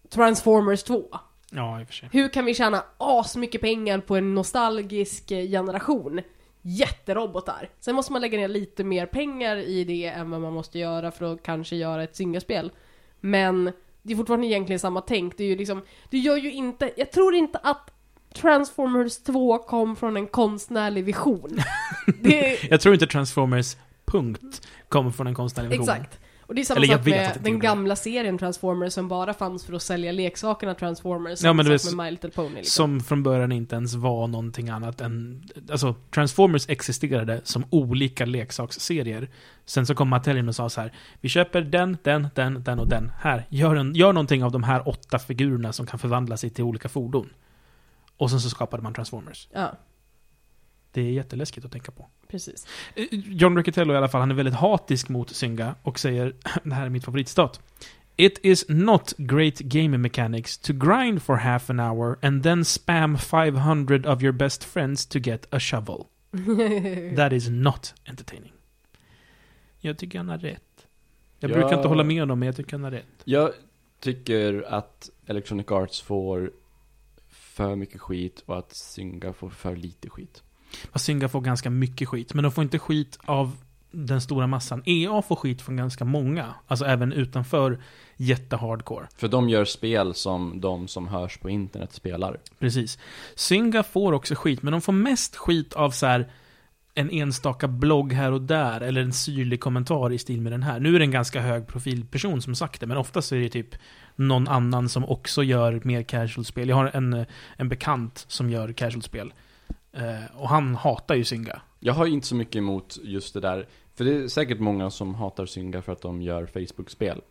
[0.09, 1.03] Transformers 2.
[1.51, 2.09] Ja, i och för sig.
[2.11, 6.21] Hur kan vi tjäna asmycket pengar på en nostalgisk eh, generation?
[6.67, 7.69] Jätterobotar.
[7.79, 11.11] Sen måste man lägga ner lite mer pengar i det än vad man måste göra
[11.11, 12.71] för att kanske göra ett Zynga-spel.
[13.19, 15.37] Men det är fortfarande egentligen samma tänk.
[15.37, 17.91] Det är ju liksom, det gör ju inte, jag tror inte att
[18.33, 21.59] Transformers 2 kom från en konstnärlig vision.
[22.21, 23.75] Det, Jag tror inte Transformers,
[24.05, 25.89] punkt, kommer från en konstnärlig vision.
[25.89, 26.19] Exakt.
[26.47, 29.73] Och det är samma Eller sak med den gamla serien Transformers som bara fanns för
[29.73, 31.43] att sälja leksakerna Transformers.
[31.43, 32.55] Ja, men det är med My Little Pony.
[32.55, 32.71] Liksom.
[32.71, 35.43] Som från början inte ens var någonting annat än...
[35.71, 39.29] Alltså, Transformers existerade som olika leksaksserier.
[39.65, 40.93] Sen så kom Mattel in och sa så här.
[41.21, 43.11] Vi köper den, den, den, den och den.
[43.19, 46.63] Här, gör, en, gör någonting av de här åtta figurerna som kan förvandla sig till
[46.63, 47.29] olika fordon.
[48.17, 49.47] Och sen så skapade man Transformers.
[49.53, 49.71] Ja,
[50.95, 52.07] Det är jätteläskigt att tänka på.
[52.27, 52.67] precis.
[52.95, 56.73] Eh, John Riccitello i alla fall, han är väldigt hatisk mot Zynga och säger, det
[56.75, 57.59] här är mitt favoritstat.
[58.17, 63.17] It is not great game mechanics to grind for half an hour and then spam
[63.17, 66.05] 500 of your best friends to get a shovel.
[67.15, 68.51] That is not entertaining.
[69.79, 70.87] Jag tycker han har rätt.
[71.39, 71.55] Jag Ja.
[71.55, 73.05] brukar inte hålla med honom, men jag tycker han har rätt.
[73.23, 73.51] Jag
[73.99, 76.51] tycker att Electronic Arts får
[77.29, 80.43] för mycket skit och att Zynga får för lite skit.
[80.91, 83.57] Och Zynga får ganska mycket skit, men de får inte skit av
[83.91, 84.83] den stora massan.
[84.85, 87.79] EA får skit från ganska många, alltså även utanför
[88.17, 89.07] jättehardcore.
[89.17, 92.39] För de gör spel som de som hörs på internet spelar.
[92.59, 92.99] Precis.
[93.35, 96.29] Zynga får också skit, men de får mest skit av så här
[96.97, 100.79] en enstaka blogg här och där, eller en syrlig kommentar i stil med den här.
[100.79, 103.75] Nu är det en ganska hög profilperson som sagt det, men oftast är det typ
[104.15, 106.69] någon annan som också gör mer casual-spel.
[106.69, 107.25] Jag har en,
[107.57, 109.33] en bekant som gör casual-spel.
[109.95, 111.61] Eh, och han hatar ju Zynga.
[111.79, 113.67] Jag har inte så mycket emot just det där.
[113.95, 117.21] För det är säkert många som hatar Zynga för att de gör Facebook-spel.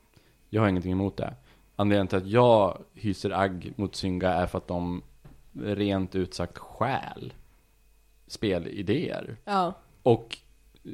[0.51, 1.35] Jag har ingenting emot det.
[1.77, 5.03] Anledningen till att jag hyser agg mot Zynga är för att de
[5.53, 7.33] rent ut sagt stjäl
[8.27, 9.37] spelidéer.
[9.45, 9.75] Ja.
[10.03, 10.39] Och
[10.85, 10.91] eh,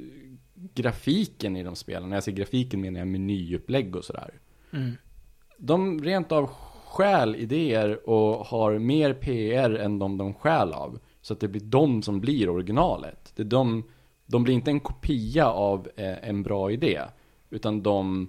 [0.54, 4.40] grafiken i de spelen, när jag säger grafiken menar jag menyupplägg och sådär.
[4.72, 4.92] Mm.
[5.58, 6.50] De rent av
[6.86, 10.98] stjäl idéer och har mer PR än de de stjäl av.
[11.22, 13.32] Så att det blir de som blir originalet.
[13.36, 13.84] Det är de,
[14.26, 17.00] de blir inte en kopia av eh, en bra idé.
[17.50, 18.28] Utan de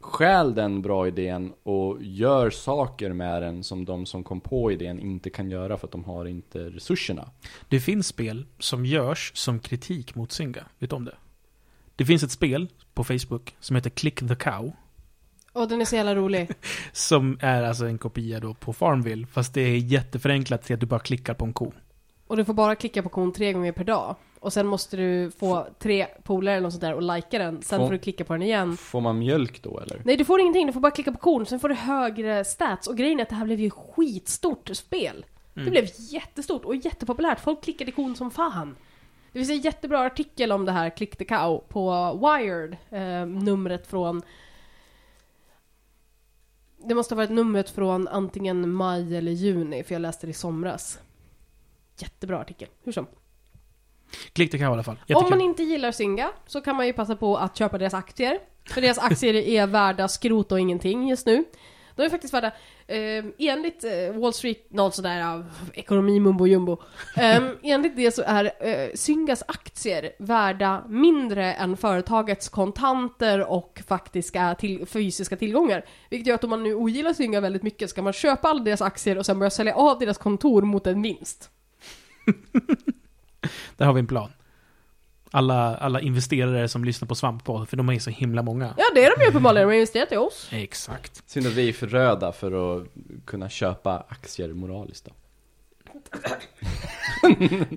[0.00, 5.00] stjäl den bra idén och gör saker med den som de som kom på idén
[5.00, 7.30] inte kan göra för att de har inte resurserna.
[7.68, 10.64] Det finns spel som görs som kritik mot Zynga.
[10.78, 11.16] Vet du om det?
[11.96, 14.72] Det finns ett spel på Facebook som heter Click the Cow.
[15.52, 16.50] Och den är så jävla rolig.
[16.92, 19.26] Som är alltså en kopia då på Farmville.
[19.26, 21.72] Fast det är jätteförenklat till att du bara klickar på en ko.
[22.28, 24.16] Och du får bara klicka på kon tre gånger per dag.
[24.40, 27.62] Och sen måste du få tre polare eller något sånt där och likea den.
[27.62, 28.76] Sen Får- får du klicka på den igen.
[28.76, 30.02] Får man mjölk då eller?
[30.04, 30.66] Nej, du får ingenting.
[30.66, 31.46] Du får bara klicka på kon.
[31.46, 32.86] Sen får du högre stats.
[32.86, 35.26] Och grejen är att det här blev ju skitstort spel.
[35.54, 35.70] Det Mm.
[35.70, 37.40] blev jättestort och jättepopulärt.
[37.40, 38.76] Folk klickade kon som fan.
[39.32, 42.76] Det finns en jättebra artikel om det här Click the Cow på Wired.
[42.90, 44.22] Eh, numret från...
[46.84, 50.34] Det måste ha varit numret från antingen maj eller juni, för jag läste det i
[50.34, 50.98] somras.
[51.98, 52.68] Jättebra artikel.
[52.84, 53.06] Hur som.
[54.32, 54.94] Click the Cow i alla fall.
[54.94, 55.30] Om Jättekul.
[55.30, 58.38] man inte gillar Zynga så kan man ju passa på att köpa deras aktier.
[58.68, 61.44] För deras aktier är värda skrot och ingenting just nu.
[61.98, 62.52] De är faktiskt värda,
[62.86, 66.82] eh, enligt eh, Wall Street, något sådär av ekonomi mumbo jumbo.
[67.16, 74.54] Eh, enligt det så är eh, Zyngas aktier värda mindre än företagets kontanter och faktiska
[74.54, 75.84] till, fysiska tillgångar.
[76.10, 78.62] Vilket gör att om man nu ogillar Zynga väldigt mycket så kan man köpa alla
[78.62, 81.50] deras aktier och sen börja sälja av deras kontor mot en vinst.
[83.76, 84.30] Där har vi en plan.
[85.30, 88.74] Alla, alla investerare som lyssnar på Svamppodd, för de är så himla många.
[88.76, 89.68] Ja, det är de ju uppenbarligen.
[89.68, 90.48] De har investerat i oss.
[90.52, 91.22] Exakt.
[91.30, 92.88] Synd att vi är för röda för att
[93.24, 95.12] kunna köpa aktier moraliskt då.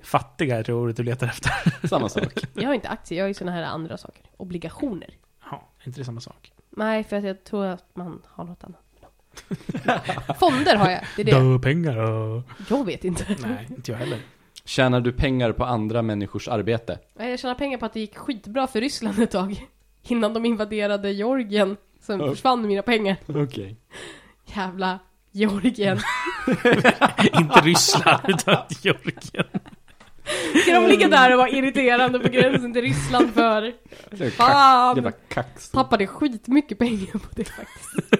[0.04, 1.52] Fattiga jag tror ordet du letar efter.
[1.88, 2.32] Samma sak.
[2.54, 4.22] Jag har inte aktier, jag har ju såna här andra saker.
[4.36, 5.10] Obligationer.
[5.50, 6.52] Ja, är inte det samma sak?
[6.70, 8.78] Nej, för att jag tror att man har något annat.
[10.38, 11.32] Fonder har jag, det är det.
[11.32, 12.42] Dö pengar och...
[12.68, 13.36] Jag vet inte.
[13.42, 14.18] Nej, inte jag heller.
[14.64, 16.98] Tjänar du pengar på andra människors arbete?
[17.14, 19.66] Nej, Jag tjänar pengar på att det gick skitbra för Ryssland ett tag.
[20.02, 21.76] Innan de invaderade Georgien.
[22.00, 22.28] Sen Ja.
[22.30, 23.16] försvann mina pengar.
[23.26, 23.76] Okej.
[24.54, 24.98] Jävla
[25.32, 25.98] Georgien.
[27.38, 29.46] inte Ryssland, utan Georgien.
[30.62, 33.72] Ska de ligga där och vara irriterande på gränsen till Ryssland för?
[34.30, 35.12] Fan!
[35.28, 35.70] kax.
[35.70, 38.14] Tappade skitmycket pengar på det faktiskt.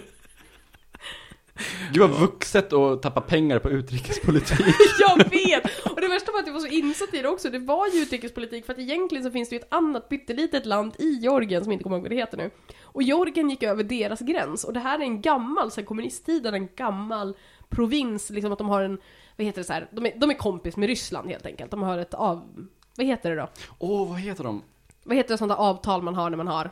[1.93, 4.61] Gud vad vuxet att tappa pengar på utrikespolitik.
[5.01, 5.87] Jag vet!
[5.91, 7.51] Och det värsta var att jag var så insatt i det också.
[7.51, 10.93] Det var ju utrikespolitik för att egentligen så finns det ju ett annat pyttelitet land
[10.99, 12.51] i Georgien som inte kommer ihåg vad det heter nu.
[12.83, 16.69] Och Georgien gick över deras gräns och det här är en gammal, sen kommunisttiden, en
[16.77, 17.37] gammal
[17.69, 18.99] provins, liksom att de har en,
[19.37, 21.71] vad heter det så här, de är, de är kompis med Ryssland helt enkelt.
[21.71, 23.49] De har ett av, vad heter det då?
[23.79, 24.63] Åh, vad heter de?
[25.05, 26.71] Vad heter det sånt där avtal man har när man har?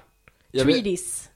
[0.51, 1.31] Jag, vet, Treaties.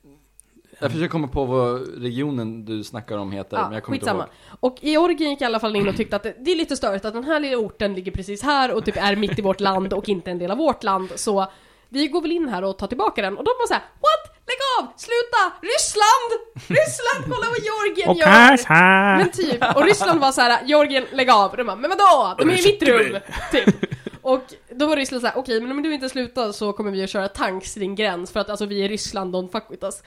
[0.78, 4.04] Jag försöker komma på vad regionen du snackar om heter, men Ja, jag kommer inte
[4.06, 4.22] skitsamma.
[4.24, 4.30] ihåg.
[4.60, 7.04] Och Georgien gick i alla fall in och tyckte att det, det är lite störigt
[7.04, 9.92] att den här lilla orten ligger precis här och typ är mitt i vårt land
[9.92, 11.08] och inte en del av vårt land.
[11.16, 11.46] Så
[11.88, 13.36] vi går väl in här och tar tillbaka den.
[13.38, 14.34] Och de var så här: What?
[14.46, 14.92] Lägg av!
[14.96, 15.42] Sluta!
[15.62, 16.30] Ryssland!
[16.54, 17.24] Ryssland!
[17.34, 18.26] Kolla vad Georgien Och gör!
[18.26, 19.16] här, här.
[19.18, 21.50] Men typ, och Ryssland var så här: Georgien, lägg av!
[21.50, 22.34] Och de bara, men vadå?
[22.38, 23.16] De är i mitt rum!
[23.52, 23.74] Typ.
[24.22, 27.10] Och då var Ryssland såhär, okej men om du inte slutar så kommer vi att
[27.10, 30.02] köra tanks till din gräns för att alltså vi är Ryssland, don't fuck with us.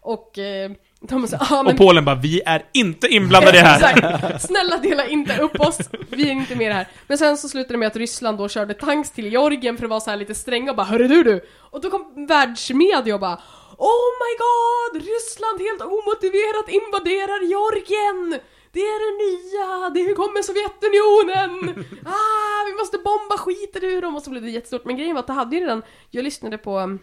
[0.00, 3.66] Och eh, de såhär, ah, men Och Polen bara, vi är inte inblandade i det
[3.66, 4.38] här.
[4.46, 5.78] Snälla dela inte upp oss,
[6.10, 6.88] vi är inte med här.
[7.06, 9.90] Men sen så slutade det med att Ryssland då körde tanks till Georgien för att
[9.90, 11.40] vara så här lite stränga och bara Hörru du du!
[11.70, 13.40] Och då kom världsmedia och bara
[13.78, 14.92] Oh my god!
[15.08, 18.40] Ryssland helt omotiverat invaderar Georgien!
[18.72, 19.90] Det är det nya!
[19.90, 21.84] Det kommer Sovjetunionen!
[22.04, 24.16] Ah, vi måste bomba skiten ur dem!
[24.16, 24.84] Och så blev det jättestort.
[24.84, 26.98] Men grejen var att det hade ju redan, jag lyssnade på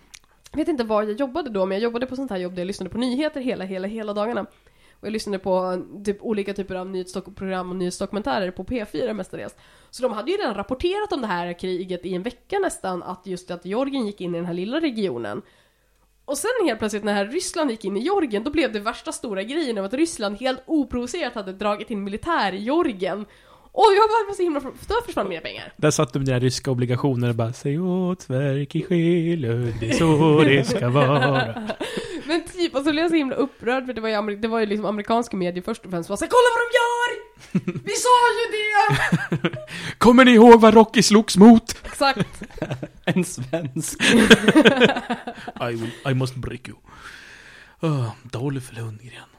[0.58, 2.68] vet inte var jag jobbade då, men jag jobbade på sånt här jobb där jag
[2.68, 4.46] lyssnade på nyheter hela, hela, hela dagarna.
[5.00, 9.56] Och jag lyssnade på typ olika typer av nyhetsprogram och nyhetsdokumentärer på P4 mestadels.
[9.90, 13.28] Så de hade ju redan rapporterat om det här kriget i en vecka nästan, att
[13.28, 15.42] just att Georgien gick in i den här lilla regionen.
[16.26, 19.44] Och sen helt plötsligt när Ryssland gick in i Georgien, då blev det värsta stora
[19.44, 23.26] grejen av att Ryssland helt oprovocerat hade dragit in militär i Georgien.
[23.78, 24.60] Och jag var så himla...
[24.60, 25.74] Då försvann mina pengar.
[25.78, 30.44] Där satt de där ryska obligationer och bara Säg åt Sverker själen, det är så
[30.44, 31.68] det ska vara.
[32.28, 34.48] Men typ, och så blev jag så himla upprörd för det var ju, amer- det
[34.48, 37.10] var ju liksom amerikanska medier först och främst var såhär Kolla vad de gör!
[37.84, 39.58] Vi sa ju det!
[39.98, 41.86] Kommer ni ihåg vad Rocky slogs mot?
[41.86, 42.44] Exakt.
[43.06, 44.02] En svensk.
[45.62, 46.78] I, will, I must break you.
[47.82, 49.30] Oh, Dolph Lundgren.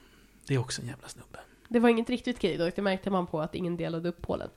[0.47, 1.39] Det är också en jävla snubbe.
[1.69, 4.51] Det var inget riktigt krig dock, det märkte man på att ingen delade upp Polen.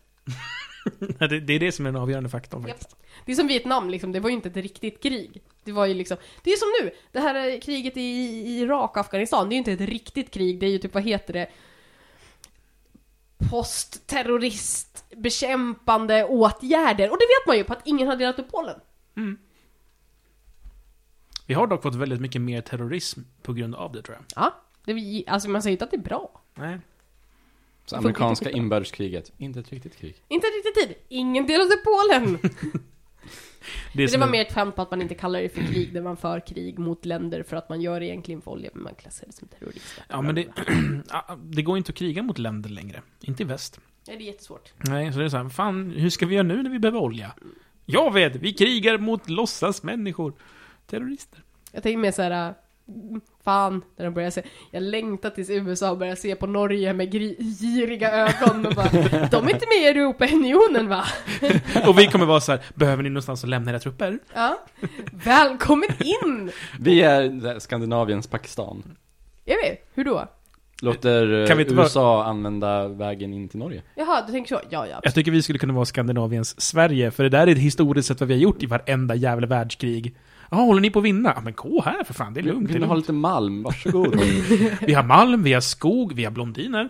[1.00, 2.96] Nej, det, det är det som är den avgörande faktorn faktiskt.
[3.26, 5.42] Det är som Vietnam liksom, det var ju inte ett riktigt krig.
[5.64, 8.92] Det var ju liksom, det är som nu, det här eh, kriget i, i Irak
[8.92, 11.34] och Afghanistan, det är ju inte ett riktigt krig, det är ju typ, vad heter
[11.34, 11.50] det?
[13.50, 17.12] Postterroristbekämpande åtgärder.
[17.12, 18.80] Och det vet man ju på att ingen har delat upp Polen.
[21.52, 24.26] Vi har dock fått väldigt mycket mer terrorism på grund av det tror jag.
[24.36, 26.42] Ja, det, alltså man säger inte att det är bra.
[26.56, 26.80] Nej.
[27.86, 28.58] Så amerikanska inte.
[28.58, 30.16] inbördeskriget, inte ett riktigt krig.
[30.28, 30.96] Inte riktigt tid.
[31.10, 32.38] Ingen delade Polen.
[33.94, 35.94] Det, Det var en- mer ett skämt på att man inte kallar det för krig
[35.94, 38.84] där man för krig mot länder för att man gör det egentligen för olja, men
[38.84, 40.02] man klassar det som terrorism.
[40.10, 40.48] Ja, men det,
[41.44, 43.02] det går inte att kriga mot länder längre.
[43.22, 43.80] Inte i väst.
[44.06, 44.74] Ja, det är jättesvårt.
[44.78, 47.00] Nej, så det är så här, fan, hur ska vi göra nu när vi behöver
[47.00, 47.36] olja?
[47.86, 50.34] Jag vet, vi krigar mot låtsasmänniskor.
[50.86, 51.44] Terrorister.
[51.72, 52.56] Jag tänker mer såhär, äh,
[53.44, 58.12] fan, när de börjar se, jag längtar tills USA börjar se på Norge med giriga
[58.12, 58.90] ögon och bara,
[59.32, 61.04] de är inte med i Europaunionen va?
[61.88, 64.20] Och vi kommer vara så här, behöver ni någonstans att lämna era trupper?
[64.34, 64.60] Ja.
[65.12, 66.52] Välkommen in!
[66.80, 68.84] Vi är Skandinaviens Pakistan.
[69.46, 70.28] Jag vet, hur då?
[70.84, 73.82] Låter Kan vi eh, inte bara- USA använda vägen in till Norge?
[73.96, 74.62] Jaha, du tänker så?
[74.70, 75.00] Ja, ja.
[75.04, 78.28] Jag tycker vi skulle kunna vara Skandinaviens Sverige, för det där är historiskt sett vad
[78.28, 80.16] vi har gjort i varenda jävla världskrig.
[80.54, 81.34] Jaha, håller ni på att vinna?
[81.36, 82.70] Ja, men gå här för fan, det är lugnt.
[82.70, 83.64] Vill ni ha lite malm?
[83.64, 84.16] Varsågod.
[84.82, 86.90] Vi har malm, vi har skog, vi har blondiner.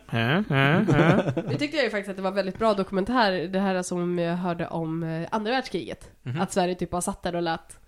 [1.49, 4.35] Det tyckte jag ju faktiskt att det var väldigt bra dokumentär, det här som jag
[4.37, 6.11] hörde om eh, andra världskriget.
[6.23, 6.41] Mhm.
[6.41, 7.79] Att Sverige typ har satt där och lät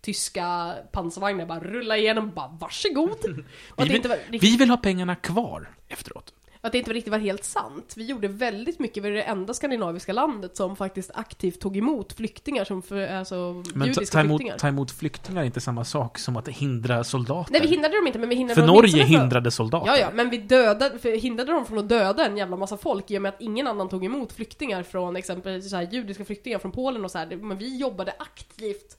[0.00, 3.16] tyska pansarvagnar bara rulla igenom, bara varsågod.
[3.76, 6.32] Det vill- var, Vi vill ha pengarna kvar efteråt.
[6.60, 7.94] Att det inte riktigt var helt sant.
[7.96, 12.12] Vi gjorde väldigt mycket, vi var det enda skandinaviska landet som faktiskt aktivt tog emot
[12.12, 14.58] flyktingar som för, alltså Men ta, judiska ta, emot, flyktingar.
[14.58, 17.52] ta emot flyktingar är inte samma sak som att hindra soldater.
[17.52, 19.92] Nej vi hindrade dem inte men vi hindrade För dem Norge hindrade soldater.
[19.92, 23.18] Ja, ja, men vi dödade, hindrade dem från att döda en jävla massa folk i
[23.18, 26.72] och med att ingen annan tog emot flyktingar från exempelvis så här, judiska flyktingar från
[26.72, 27.36] Polen och så här.
[27.36, 28.96] Men vi jobbade aktivt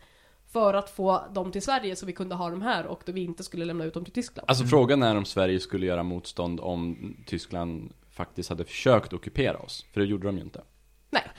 [0.53, 3.23] för att få dem till Sverige så vi kunde ha dem här och då vi
[3.23, 4.45] inte skulle lämna ut dem till Tyskland.
[4.49, 9.85] Alltså frågan är om Sverige skulle göra motstånd om Tyskland faktiskt hade försökt ockupera oss.
[9.93, 10.61] För det gjorde de ju inte.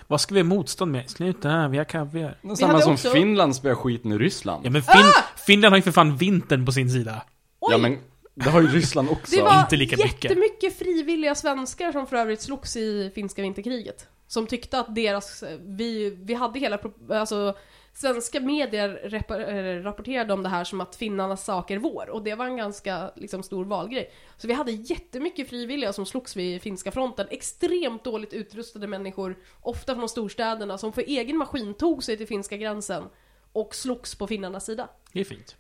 [0.07, 1.11] Vad ska vi ha motstånd med?
[1.11, 2.39] Sluta, vi har kaviar.
[2.57, 4.67] Samma hade som också- Finland spelar skiten i Ryssland.
[4.67, 5.03] Ja men fin
[5.47, 7.23] Finland har ju för fan vintern på sin sida.
[7.71, 7.99] Ja men,
[8.35, 9.37] det har ju Ryssland också.
[9.37, 10.25] Det var Inte lika mycket.
[10.25, 14.07] jättemycket frivilliga svenskar som för övrigt slogs i finska vinterkriget.
[14.27, 16.79] Som tyckte att deras, vi, vi hade hela,
[17.11, 17.57] alltså
[17.95, 22.35] Svenska medier eh, rapporterade om det här som att finnarnas sak är vår och det
[22.35, 24.13] var en ganska liksom, stor valgrej.
[24.37, 29.95] Så vi hade jättemycket frivilliga som slogs vid finska fronten, extremt dåligt utrustade människor, ofta
[29.95, 33.05] från storstäderna, som för egen maskin tog sig till finska gränsen
[33.53, 34.89] och slogs på finnarnas sida.
[35.13, 35.57] Det är fint.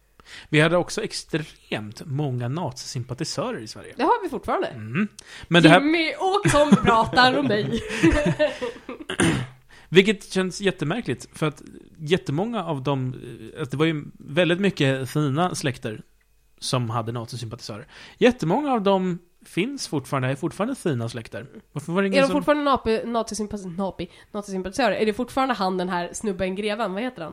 [0.48, 3.94] Vi hade också extremt många nazisympatisörer i Sverige.
[3.96, 4.66] Det har vi fortfarande.
[4.68, 5.08] Mm.
[5.48, 7.82] Men det här, Jimmy Åkesson pratar om dig.
[9.92, 11.62] vilket känns jättemärkligt, för att
[11.98, 13.14] jättemånga av dem,
[13.58, 16.02] att det var ju väldigt mycket fina släkter
[16.58, 17.86] som hade nazisympatisörer.
[18.18, 21.46] Jättemånga av dem finns fortfarande, är fortfarande fina släkter.
[21.72, 22.32] Varför var det Är ingen de som...
[22.34, 24.96] fortfarande napi- nazisympatis- napi- nazisympatisörer?
[24.96, 27.32] Är det fortfarande han den här snubben greven, vad heter han?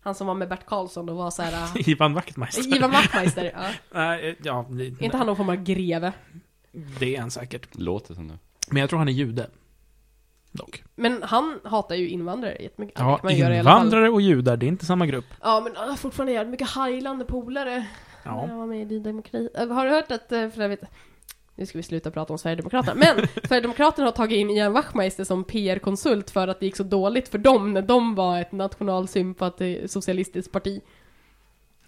[0.00, 1.52] Han som var med Bert Karlsson och var såhär...
[1.78, 2.76] äh, Ivan Wachtmeister.
[2.76, 3.70] Ivan Wachtmeister, ja.
[4.00, 6.12] Nej, eh, ja, det, Är inte han någon form av greve?
[6.98, 7.68] det är han säkert.
[7.72, 8.38] Låter som det.
[8.70, 9.50] Men jag tror han är jude.
[10.54, 10.84] Dock.
[10.94, 12.98] Men han hatar ju invandrare jättemycket.
[12.98, 15.24] Ja, man invandrare och judar, det är inte samma grupp.
[15.42, 17.86] Ja, men han har fortfarande jävligt mycket hajlande polare.
[18.24, 18.46] Ja.
[18.48, 19.48] han var med i Ny Demokrati.
[19.54, 20.80] Äh, Har du hört att, eh, för jag vet,
[21.54, 25.44] nu ska vi sluta prata om Sverigedemokraterna, men Sverigedemokraterna har tagit in Ian Wachtmeister som
[25.44, 30.52] PR-konsult för att det gick så dåligt för dem när de var ett nationalsympati socialistiskt
[30.52, 30.80] parti.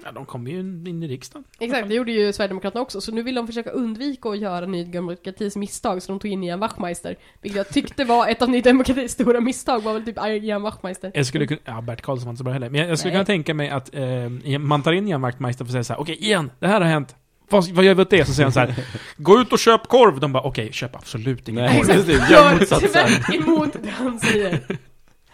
[0.06, 1.44] Ja, de kommer ju in i riksdagen.
[1.60, 4.84] Exakt, det gjorde ju Sverigedemokraterna också, så nu vill de försöka undvika att göra Ny
[4.84, 7.16] Demokratis misstag, så de tog in Ian Wachtmeister.
[7.42, 11.10] Vilket jag tyckte var ett av Ny Demokratis stora misstag, var väl typ Ian Wachtmeister.
[11.14, 13.14] Jag skulle kunna, ja Bert Karlsson var inte så bra heller, men jag, jag skulle
[13.14, 13.18] Nej.
[13.18, 16.00] kunna tänka mig att eh, man tar in Ian Wachtmeister för att säga så här:
[16.00, 17.16] okej Ian, det här har hänt.
[17.48, 18.24] Vad, vad gör vi åt det?
[18.24, 18.74] Så säger han så här:
[19.16, 20.20] gå ut och köp korv!
[20.20, 21.86] De bara, okej, köp absolut ingen Nej, korv.
[21.86, 22.30] precis.
[22.30, 24.60] Gör Gör tvärt emot det han säger.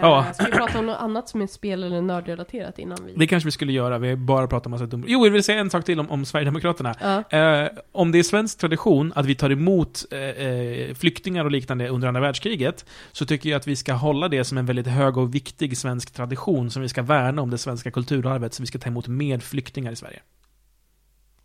[0.00, 0.26] Ja.
[0.26, 3.12] Eh, Ska vi prata om något annat som är spel eller nördrelaterat innan vi...
[3.16, 5.04] Det kanske vi skulle göra, vi har bara pratat om massa dum...
[5.06, 6.94] Jo, jag vill säga en sak till om, om Sverigedemokraterna.
[7.30, 7.38] Ja.
[7.38, 11.88] Eh, om det är svensk tradition att vi tar emot eh, eh, flyktingar och liknande
[11.88, 15.16] under andra världskriget, så tycker jag att vi ska hålla det som en väldigt hög
[15.16, 18.78] och viktig svensk tradition, som vi ska värna om det svenska kulturarvet, så vi ska
[18.78, 20.20] ta emot mer flyktingar i Sverige.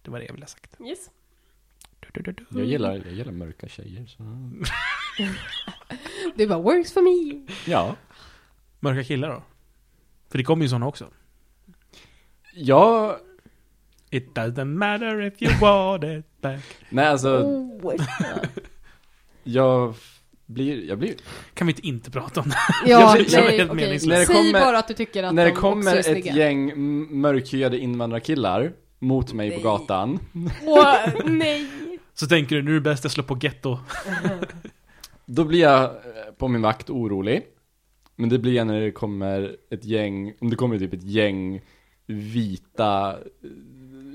[0.01, 0.75] Det var det jag ville ha sagt.
[0.87, 0.99] Yes.
[1.99, 2.59] Du, du, du, du.
[2.59, 4.05] Jag gillar, jag gillar mörka tjejer.
[4.05, 4.23] Så.
[6.35, 7.45] Det bara works for me.
[7.65, 7.95] Ja.
[8.85, 9.43] Mörka killar då?
[10.31, 11.05] För det kommer ju såna också.
[12.55, 13.17] Ja,
[14.09, 16.61] It doesn't matter if you want it back.
[16.89, 17.95] nej alltså, Oh.
[19.43, 19.93] jag
[20.45, 21.13] blir, jag blir,
[21.53, 22.55] Kan vi inte inte prata om det?
[22.85, 23.83] Ja, Jag- jag- nej, helt okej.
[23.85, 24.07] meningslöst.
[24.09, 26.33] När det Säg kommer- bara att du tycker att när det de kommer ett snygga.
[26.33, 26.73] gäng
[27.21, 29.63] mörkhyade invandrarkillar mot mig på Nej.
[29.63, 30.19] gatan.
[30.65, 30.95] Åh,
[31.25, 31.67] nej.
[32.13, 33.79] Så tänker du, nu är det bäst jag slår på getto.
[35.25, 35.89] Då blir jag eh,
[36.37, 37.43] på min vakt orolig.
[38.15, 41.61] Men det blir jag när det kommer ett gäng, om det kommer typ ett gäng
[42.05, 43.49] vita eh,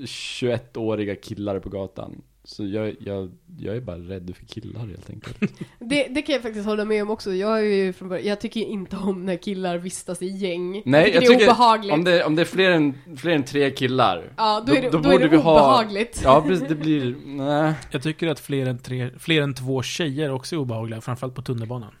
[0.05, 2.21] 21-åriga killar på gatan.
[2.43, 5.39] Så jag, jag, jag är bara rädd för killar helt enkelt.
[5.79, 7.33] Det, det kan jag faktiskt hålla med om också.
[7.33, 10.81] Jag är ju från början, jag tycker inte om när killar vistas i gäng.
[10.85, 11.93] Nej, jag tycker det är obehagligt.
[11.93, 14.33] om det, om det är fler än, fler än tre killar.
[14.37, 16.21] ja, då, är det, då, är borde det vi ha- obehagligt.
[16.23, 17.73] Ja, precis, det blir, nej.
[17.91, 21.41] Jag tycker att fler än, tre, fler än två tjejer också är obehagliga, framförallt på
[21.41, 21.93] tunnelbanan.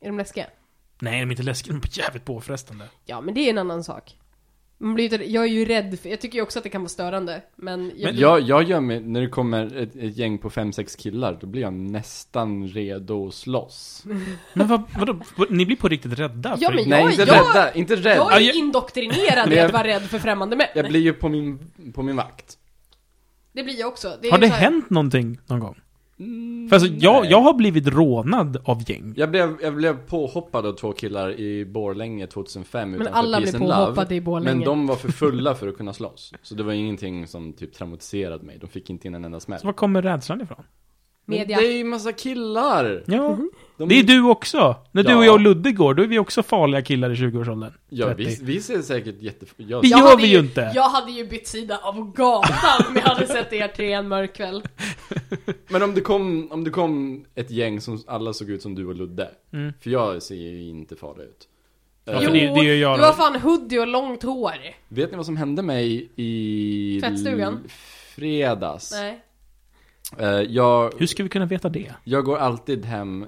[0.00, 0.46] Är de läskiga?
[1.00, 2.84] Nej, de är inte läskiga, de är jävligt påfrestande.
[3.06, 4.16] Ja, men det är en annan sak.
[4.80, 6.80] Man blir, ju- jag är ju rädd för, jag tycker ju också att det kan
[6.80, 7.84] vara störande, men...
[7.96, 10.72] Jag Men blir, Jag, jag gör mig, när det kommer ett, ett gäng på fem
[10.72, 14.04] sex killar, då blir jag nästan redo att slåss.
[14.54, 15.20] Men vad, vadå?
[15.50, 16.56] Ni blir på riktigt rädda?
[16.60, 18.16] Ja, för- men Nej, jag- inte jag- rädda, inte rädd.
[18.16, 20.66] jag Ja, är indoktrinerad i jag- att vara rädd för främmande män.
[20.74, 22.58] Jag blir ju på min, på min vakt.
[23.52, 24.18] Det blir jag också.
[24.22, 25.76] Det Har det här- hänt någonting någon gång?
[26.20, 27.30] Mm, För alltså, jag, nej.
[27.30, 29.14] jag har blivit rånad av gäng.
[29.16, 33.52] Jag blev, jag blev påhoppad av två killar i Borlänge 2005 Men utanför alla Peace
[33.58, 33.84] blir and Love.
[33.86, 34.56] påhoppade i Borlänge.
[34.56, 36.32] Men de var för fulla för att kunna slåss.
[36.42, 38.58] Så det var ingenting som typ traumatiserade mig.
[38.60, 39.60] De fick inte in en enda smäll.
[39.60, 40.62] Så var kommer rädslan ifrån?
[41.24, 41.56] Men Media.
[41.58, 43.04] det är ju massa killar!
[43.06, 43.38] Ja.
[43.78, 44.76] De, Det är du också.
[44.92, 45.16] När du Ja.
[45.18, 47.72] och jag och Ludde går, då är vi också farliga killar i 20-årsåldern.
[47.88, 48.22] Ja, 30.
[48.24, 49.46] vi, vi ser säkert jätte...
[49.56, 50.72] Jag, Det gör vi ju inte.
[50.74, 54.34] Jag hade ju bytt sida av gatan om jag hade sett er tre en mörk
[54.36, 54.62] kväll.
[55.68, 58.86] Men om det, kom, om det kom ett gäng som alla såg ut som du
[58.86, 59.72] och Ludde, Mm.
[59.80, 61.48] för jag ser ju inte farlig ut.
[62.04, 64.52] Ja, för det, det gör jag du har fan hoodie och långt hår.
[64.88, 67.00] Vet ni vad som hände mig i...
[67.02, 67.58] Tvättstugan?
[68.14, 68.92] Fredags.
[68.92, 69.20] Nej.
[70.18, 71.92] Eh, jag, Hur ska vi kunna veta det?
[72.04, 73.26] jag går alltid hem...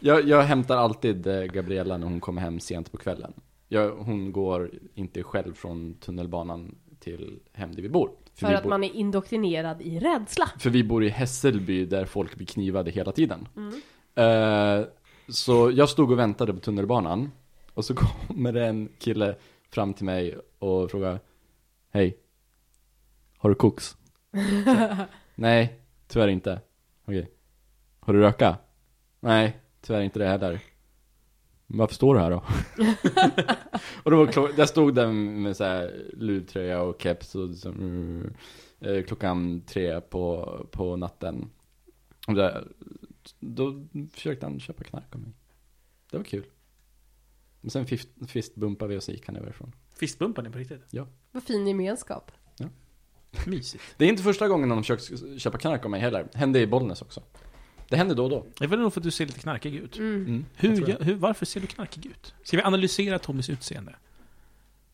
[0.00, 3.32] jag, jag hämtar alltid eh, Gabriella när hon kommer hem sent på kvällen.
[3.68, 8.10] Jag, hon går inte själv från tunnelbanan till hem där vi bor.
[8.34, 10.50] För vi att bor, man är indoktrinerad i rädsla.
[10.58, 13.48] för vi bor i Hässelby där folk blir knivade hela tiden.
[13.56, 13.74] Mm.
[14.14, 14.86] Eh,
[15.28, 17.32] så jag stod och väntade på tunnelbanan.
[17.74, 17.94] Och så
[18.28, 19.36] kommer det en kille
[19.70, 21.18] fram till mig och frågar
[21.90, 22.16] Hej.
[23.38, 23.96] Har du koks?
[25.34, 26.60] Nej, tyvärr inte.
[27.04, 27.30] Okej.
[28.00, 28.56] Har du röka?
[29.20, 30.60] Nej, tyvärr inte det heller.
[31.66, 32.36] Men varför står du här då?
[34.02, 37.68] och då var klo- där stod den med så här luvtröja och keps och så,
[37.68, 38.34] mm,
[38.80, 41.50] eh, klockan tre på, på natten.
[42.26, 42.68] Och där,
[43.40, 45.32] då försökte han köpa knark av mig.
[46.10, 46.44] Det var kul.
[47.60, 49.72] Men sen fist, fistbumpade vi och så gick han överifrån.
[49.94, 50.82] Fistbumpar ni på riktigt?
[51.32, 52.32] Vad fin gemenskap.
[53.46, 53.84] Mysigt.
[53.96, 56.28] Det är inte första gången någon försökt köpa knark av mig heller.
[56.34, 57.22] Hände i Bollnäs också.
[57.88, 58.46] Det händer då och då.
[58.58, 59.98] Det är väl nog för att du ser lite knarkig ut.
[59.98, 60.14] Mm.
[60.16, 61.04] Mm, jag Hur, det.
[61.04, 62.34] hur, varför ser du knarkig ut?
[62.42, 63.94] Ska vi analysera Tommys utseende?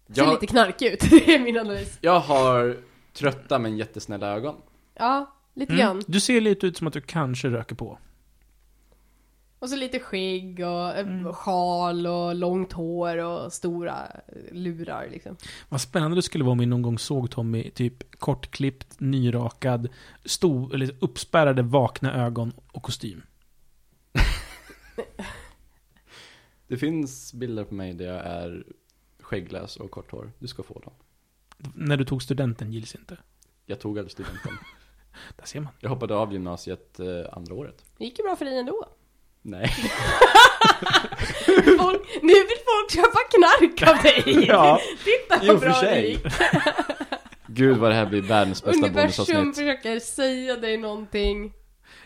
[0.09, 1.99] Ser Jag, lite knarkig ut, det är min analys.
[2.01, 2.76] jag har
[3.12, 4.55] trötta men jättesnälla ögon.
[4.95, 5.86] Ja, lite Mm.
[5.86, 6.03] grann.
[6.07, 7.99] Du ser lite ut som att du kanske röker på.
[9.64, 11.32] Och så lite skägg och eh, Mm.
[11.32, 13.96] sjal och långt hår och stora
[14.52, 15.36] lurar liksom.
[15.68, 19.88] Vad spännande det skulle vara om vi någon gång såg Tommy typ kortklippt, nyrakad,
[20.24, 23.22] stor, eller uppspärrade vakna ögon och kostym.
[26.68, 28.64] Det finns bilder på mig där jag är
[29.20, 30.32] skägglös och kort hår.
[30.38, 30.92] Du ska få dem.
[31.74, 33.18] När du tog studenten gills inte.
[33.66, 34.52] Jag tog aldrig studenten.
[35.36, 35.72] Där ser man.
[35.80, 37.84] Jag hoppade av gymnasiet eh, andra året.
[37.98, 38.88] Det gick ju bra för dig ändå.
[39.47, 39.68] Nej.
[41.78, 44.45] Folk, nu vill folk köpa knark av dig!
[44.49, 44.80] Ja.
[45.05, 46.11] Titta Jo, vad för bra det sig.
[46.11, 46.22] gick!
[47.47, 49.57] Gud vad det här blir världens bästa Universum bonusavsnitt.
[49.57, 51.53] försöker säga dig någonting.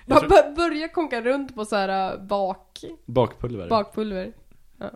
[0.07, 3.69] Tror- Bara börja konka runt på så här äh, bak, Bakpulver.
[3.69, 4.33] bakpulver.
[4.81, 4.87] Ja.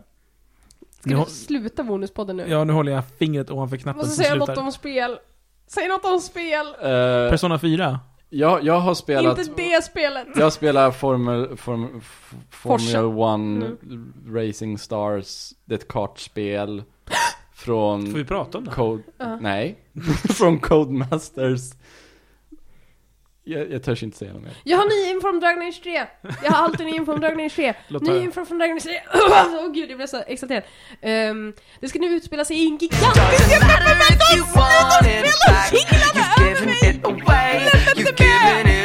[0.99, 2.45] Ska Nu du sluta bonuspodden nu?
[2.47, 5.17] Ja, nu håller jag fingret ovanför knappen Måste säga något om spel.
[5.67, 6.67] Säg något om spel!
[6.67, 7.99] Eh, Persona 4?
[8.33, 9.39] Jag, jag har spelat...
[9.39, 10.27] Inte det spelet!
[10.35, 12.01] Jag spelar Formel, form.
[12.49, 12.99] Formula
[13.63, 13.77] 1
[14.27, 16.83] Racing Stars, det är ett kartspel
[17.53, 18.71] från Får vi prata om det?
[18.71, 19.37] Code, Ja.
[19.41, 19.79] nej,
[20.29, 21.71] från Codemasters
[23.45, 24.57] jag, jag törs inte säga något mer.
[24.63, 26.05] Jag har ny info om Dragon Age 3!
[26.43, 27.73] Jag har alltid ny info om Dragon Age 3!
[27.87, 29.01] Låt ny info från Dragon Age 3!
[29.13, 30.63] Åh oh, gud, jag blev så exalterad.
[31.01, 36.65] Um, det ska nu utspela sig i en gigantisk jävla Vänta, Sluta spela jinglarna över
[36.65, 36.75] mig!
[36.79, 38.82] Släpp inte mig!